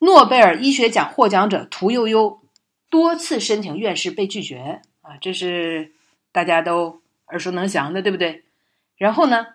[0.00, 2.42] 诺贝尔医学奖获奖者屠呦呦
[2.90, 5.94] 多次申请院士被拒绝啊，这是
[6.34, 8.42] 大家都耳熟能详的，对不对？
[8.96, 9.46] 然后呢，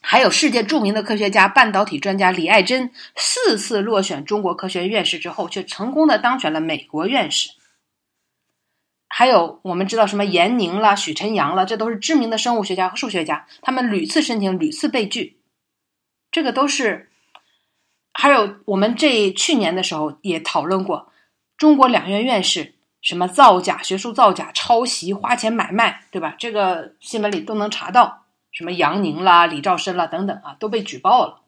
[0.00, 7.50] 还有世界著名的科学家、半导体专家李爱珍四次落选中国科学院院士之后，却成功的当选了美国院士。
[9.08, 15.36] 还有我们知道什么严宁了、许晨阳了，这都是知名的生物学家和数学家，他们屡次申请，屡次被拒，
[16.32, 17.10] 这个都是。
[18.16, 21.12] 还有我们这去年的时候也讨论过，
[21.56, 22.74] 中国两院院士
[23.04, 26.34] 什么造假、学术造假、抄袭、花钱买卖，对吧？
[26.36, 28.22] 这个新闻里都能查到。
[28.50, 31.40] 什么杨宁啦、李兆申啦等等啊，都被举报了，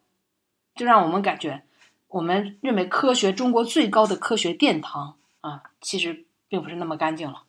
[0.74, 1.62] 就让我们感觉，
[2.08, 7.44] 我们认为科学中国最高的科学殿堂啊，其实并不是那么干净了。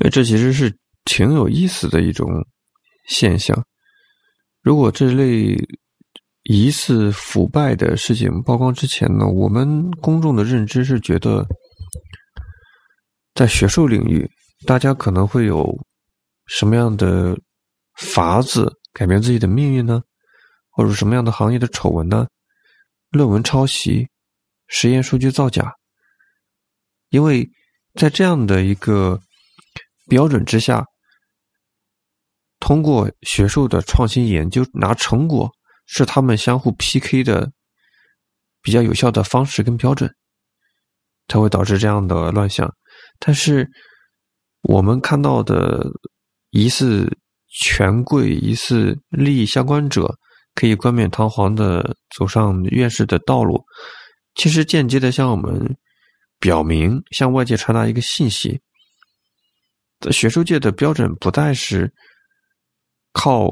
[0.00, 2.44] 呃，这其实是挺有意思的一种
[3.06, 3.64] 现象。
[4.62, 5.56] 如果这类
[6.42, 11.46] 疑似腐败的事情曝光之前呢，我们公众的认知是觉得，
[13.34, 14.30] 在学术领域，
[14.66, 15.78] 大家可能会有
[16.46, 17.36] 什么样的？
[17.94, 20.02] 法子改变自己的命运呢，
[20.70, 22.26] 或者什么样的行业的丑闻呢？
[23.10, 24.08] 论文抄袭、
[24.66, 25.74] 实验数据造假，
[27.10, 27.46] 因为
[28.00, 29.20] 在这样的一个
[30.08, 30.86] 标准之下，
[32.60, 35.52] 通过学术的创新研究拿成果
[35.84, 37.52] 是他们相互 PK 的
[38.62, 40.10] 比较有效的方式跟标准，
[41.28, 42.74] 才会导致这样的乱象。
[43.24, 43.68] 但是
[44.62, 45.86] 我们看到的
[46.50, 47.08] 疑似。
[47.54, 50.16] 权贵疑似利益相关者
[50.54, 53.62] 可以冠冕堂皇的走上院士的道路，
[54.34, 55.76] 其实间接的向我们
[56.40, 58.58] 表明，向外界传达一个信息：
[60.10, 61.92] 学术界的标准不再是
[63.12, 63.50] 靠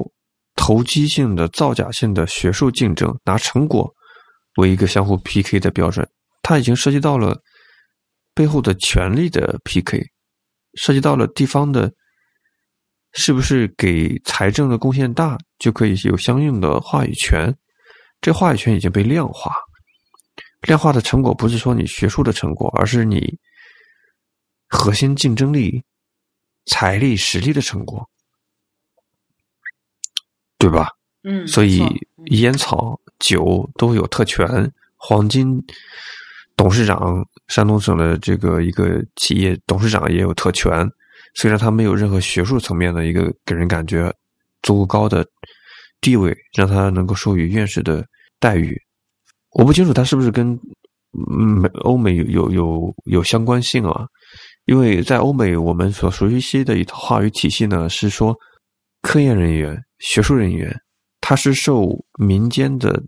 [0.55, 3.87] 投机性的、造假性的学术竞争拿成果
[4.57, 6.09] 为一个相互 PK 的标准，
[6.41, 7.39] 它已经涉及到了
[8.41, 10.03] 背后的权力的 PK，
[10.73, 11.93] 涉及到了地方的。
[13.13, 17.53] 是不是给财政的贡献大就可以有相应的话语权？
[18.21, 19.53] 这话语权已经被量化，
[20.61, 23.37] 量化的成果不是说你学术的成果，而是你
[24.69, 25.83] 核心竞争力、
[26.67, 28.09] 财力、实力的成果，
[30.57, 30.87] 对吧？
[31.23, 31.83] 嗯，所以
[32.27, 35.61] 烟草、酒都有特权，黄金
[36.55, 40.87] 董事长，山东省的这个一个企业董事长也有特权。
[41.35, 44.13] 虽然他没有任何学术层面的一个给人感觉
[44.61, 45.25] 足够高的
[46.01, 48.05] 地位，让他能够授予院士的
[48.39, 48.77] 待遇，
[49.51, 50.59] 我不清楚他是不是跟
[51.11, 54.05] 美欧美有有有有相关性啊？
[54.65, 58.35] 因为在欧美，我们所熟悉的一套话语体系呢，是说
[59.01, 60.73] 科研人员、学术人员，
[61.21, 61.89] 他是受
[62.19, 63.01] 民间的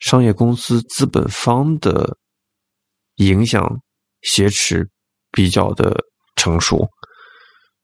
[0.00, 2.16] 商业公司资本方的
[3.16, 3.80] 影响
[4.22, 4.88] 挟持
[5.30, 5.96] 比较的
[6.36, 6.88] 成熟。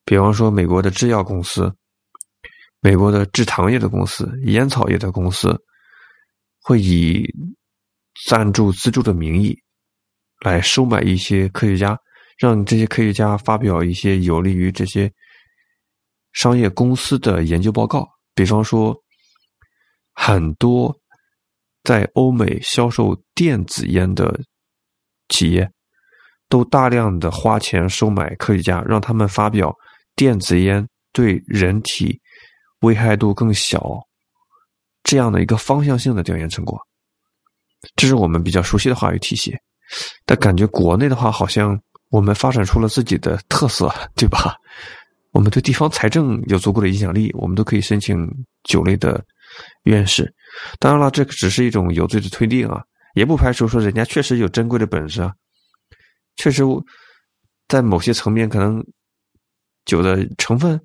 [0.05, 1.71] 比方说，美国的制药公司、
[2.81, 5.55] 美国的制糖业的公司、烟草业的公司，
[6.63, 7.27] 会以
[8.27, 9.57] 赞助资助的名义
[10.45, 11.99] 来收买一些科学家，
[12.39, 15.13] 让这些科学家发表一些有利于这些
[16.33, 18.09] 商业公司的研究报告。
[18.35, 18.97] 比方说，
[20.15, 20.97] 很多
[21.85, 24.41] 在欧美销售电子烟的
[25.29, 25.69] 企业，
[26.49, 29.75] 都大量的花钱收买科学家，让他们发表。
[30.17, 32.21] 电子烟对人体
[32.81, 33.81] 危害度更小，
[35.05, 36.77] 这样的一个方向性的调研成果，
[37.95, 39.57] 这是我们比较熟悉的话语体系。
[40.27, 44.57] 但感觉国内的话，好像我们发展出了自己的特色，对吧？
[45.31, 48.29] 我们对地方财政有足够的影响力，我们都可以申请
[48.65, 49.25] 酒类的
[49.85, 50.29] 院士。
[50.81, 52.83] 当然了，这只是一种有罪的推定啊，
[53.19, 55.35] 也不排除说人家确实有珍贵的本事啊，
[56.37, 56.63] 确实
[57.69, 58.83] 在某些层面可能。
[59.89, 60.79] 酒的成分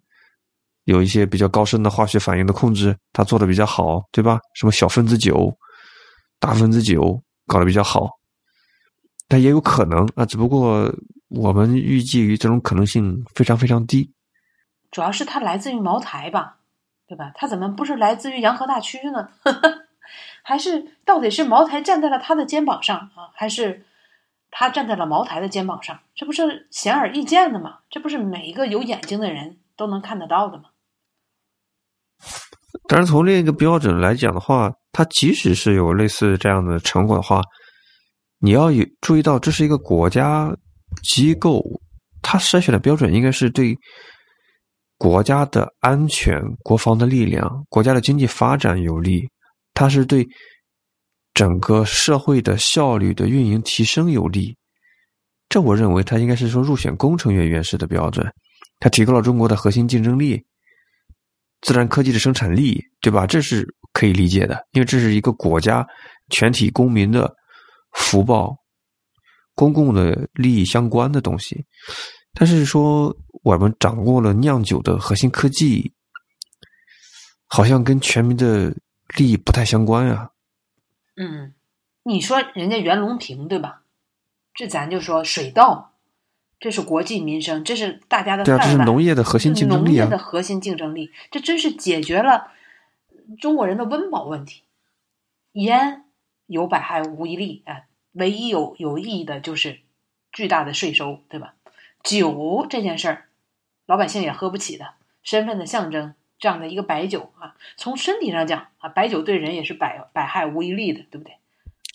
[0.86, 4.40] 有一些比较高深的化学反应的控制，它做的比较好，对吧？
[4.54, 5.54] 什么小分子酒、
[6.40, 8.10] 大分子酒搞得比较好，
[9.28, 10.90] 但也有可能啊，只不过
[11.28, 14.10] 我们预计于这种可能性非常非常低。
[14.90, 16.60] 主要是它来自于茅台吧，
[17.06, 17.34] 对吧？
[17.36, 19.28] 它怎么不是来自于洋河大区呢？
[20.44, 23.34] 还是到底是茅台站在了他的肩膀上啊？
[23.34, 23.86] 还是？
[24.56, 27.80] 他站在了茅台的肩膀上，这不是显而易见的吗？
[27.90, 30.66] 这不是每一个有眼睛的人都能看得到的吗？
[32.88, 37.42] 但是从另一个标准来讲的话，它即使是有类似这样的成果的话，
[38.38, 40.56] 你要有注意到，这是一个国家
[41.02, 41.64] 机构，
[42.22, 43.76] 它筛选的标准应该是对
[45.00, 49.28] 国家的安全、国防的力量、国家的经济发展有利，
[49.74, 50.28] 它是对
[51.34, 54.56] 整个社会的效率的运营提升有利。
[55.50, 58.26] 这我认为它应该是说入选工程院院士的标准。
[58.80, 60.44] 它提高了中国的核心竞争力、
[61.62, 63.26] 自然科技的生产力，对吧？
[63.26, 65.88] 这是可以理解的，因为这是一个国家
[66.30, 67.34] 全体公民的
[67.94, 68.54] 福报、
[69.56, 71.64] 公共的利益相关的东西。
[72.34, 75.94] 但是说我们掌握了酿酒的核心科技，
[77.48, 78.76] 好像跟全民的
[79.18, 80.32] 利益不太相关呀。
[81.16, 81.54] 嗯，
[82.04, 83.82] 你说人家袁隆平对吧？
[84.54, 85.92] 这咱就说水稻。
[86.60, 90.06] 这是国计民生，这是大家的对啊，这是农业的核心竞争力啊！
[90.06, 92.52] 农业的核心竞争力，这真是解决了
[93.38, 94.62] 中国人的温饱问题。
[95.52, 96.06] 烟
[96.46, 97.82] 有百害无一利啊，
[98.14, 99.82] 唯一有有意义的就是
[100.32, 101.56] 巨大的税收，对吧？
[102.02, 103.26] 酒这件事儿，
[103.86, 106.14] 老百姓也喝不起的，身份的象征，
[106.44, 111.34] 这样的一个白酒啊，从身体上讲啊，白酒对人也是百百害无一利的，对不对？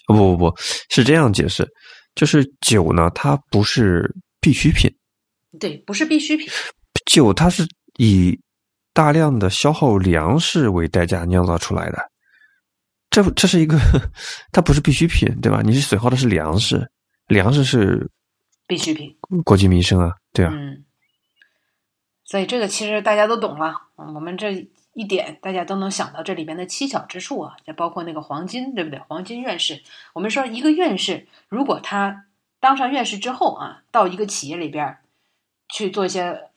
[0.07, 0.55] 不不不
[0.88, 1.68] 是这样解释，
[2.14, 4.14] 就是酒呢，它不是。
[4.40, 4.88] 必需品，
[5.59, 6.49] 对，不是必需品。
[7.07, 7.66] 酒它是
[7.99, 8.38] 以
[8.94, 11.99] 大量的消耗粮食为代价酿造出来的，
[13.11, 13.76] 这这是一个，
[14.53, 15.61] 它不是必需品，对吧？
[15.61, 16.88] 你是损耗的是粮食，
[17.26, 18.09] 粮食是
[18.68, 19.12] 必需品，
[19.44, 20.53] 国计民生啊，对啊。
[20.55, 20.84] 嗯，
[22.28, 29.00] 所以这个其实大家都懂了，我们这一点大家都能想到这里边的蹊跷之处啊，再包括那个黄金，对不对？
[29.08, 32.26] 黄金院士，我们说一个院士，如果他。
[32.60, 34.98] 当上院士之后啊，到一个企业里边
[35.68, 36.50] 去做一些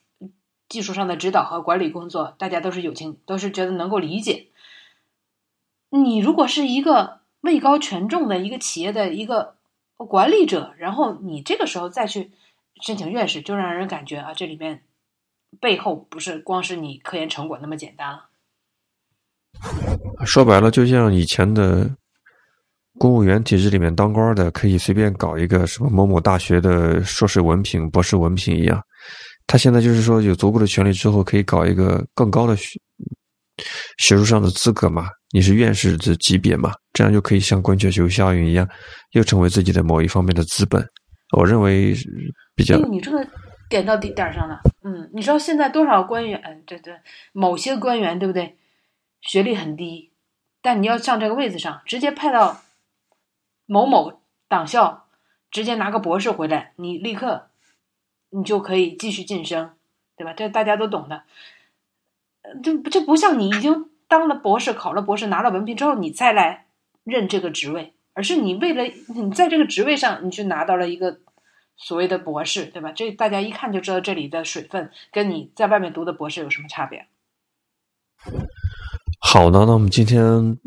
[0.68, 4.48] 技术上的指导和管理工作，大家都是有情，都是觉得能够理解。
[5.92, 9.58] 你如果是一个位高权重的一个企业的一个
[9.96, 12.32] 管理者，然后你这个时候再去
[12.82, 14.82] 申请院士，就让人感觉啊，这里面
[15.60, 18.30] 背后不是光是你科研成果那么简单了。
[20.26, 21.90] 说白了，就像以前的。
[23.00, 28.80] 公务员体制里面当官的可以随便搞一个什么某某大学的硕士文凭、博士文凭一样，
[29.48, 32.78] 他现在就是说有足够的权利之后，可以搞一个更高的学
[33.98, 35.08] 学术上的资格嘛？
[35.34, 36.74] 你是院士的级别嘛？
[36.92, 38.68] 这样就可以像滚雪球效应一样，
[39.14, 40.86] 又成为自己的某一方面的资本。
[41.36, 41.96] 我认为
[42.54, 42.78] 比较。
[42.90, 43.26] 你这个
[43.72, 44.62] 点到点点上了。
[44.84, 46.64] 嗯，你知道现在多少官员？
[46.68, 46.92] 这这
[47.32, 48.58] 某些官员对不对？
[49.22, 50.12] 学历很低，
[50.62, 52.62] 但你要上这个位子上，直接派到。
[53.68, 54.20] 某某
[54.50, 55.06] 党校
[55.50, 57.48] 直接拿个博士回来，你立刻
[58.32, 59.72] 你就可以继续晋升，
[60.18, 60.34] 对吧？
[60.34, 61.24] 这大家都懂的。
[62.62, 66.66] 这这不像你已经当了博士、考了博士、拿了文凭之后，你再来
[67.06, 68.84] 任这个职位，而是你为了
[69.16, 71.20] 你在这个职位上，你去拿到了一个
[71.82, 72.92] 所谓的博士，对吧？
[72.92, 77.06] 这大家一看就知道这里的水分跟你在外面读的博士有什么差别。
[79.20, 80.58] 好的，那我们今天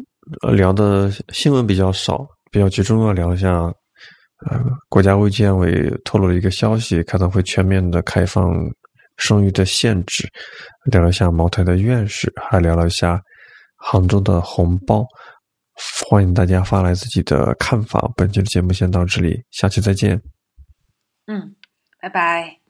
[0.57, 2.27] 聊的新闻比较少。
[2.51, 3.51] 比较集中要聊一下，
[4.49, 8.55] 呃，国家卫健委透露了一个消息，可能会全面的开放
[9.17, 10.29] 生育的限制。
[10.93, 13.21] 聊了一下茅台的院士，还聊了一下
[13.77, 15.05] 杭州的红包。
[16.09, 18.09] 欢迎大家发来自己的看法。
[18.17, 20.34] 本期的节目先到这里，下期再见。
[21.29, 21.55] 嗯，
[22.01, 22.64] 拜拜。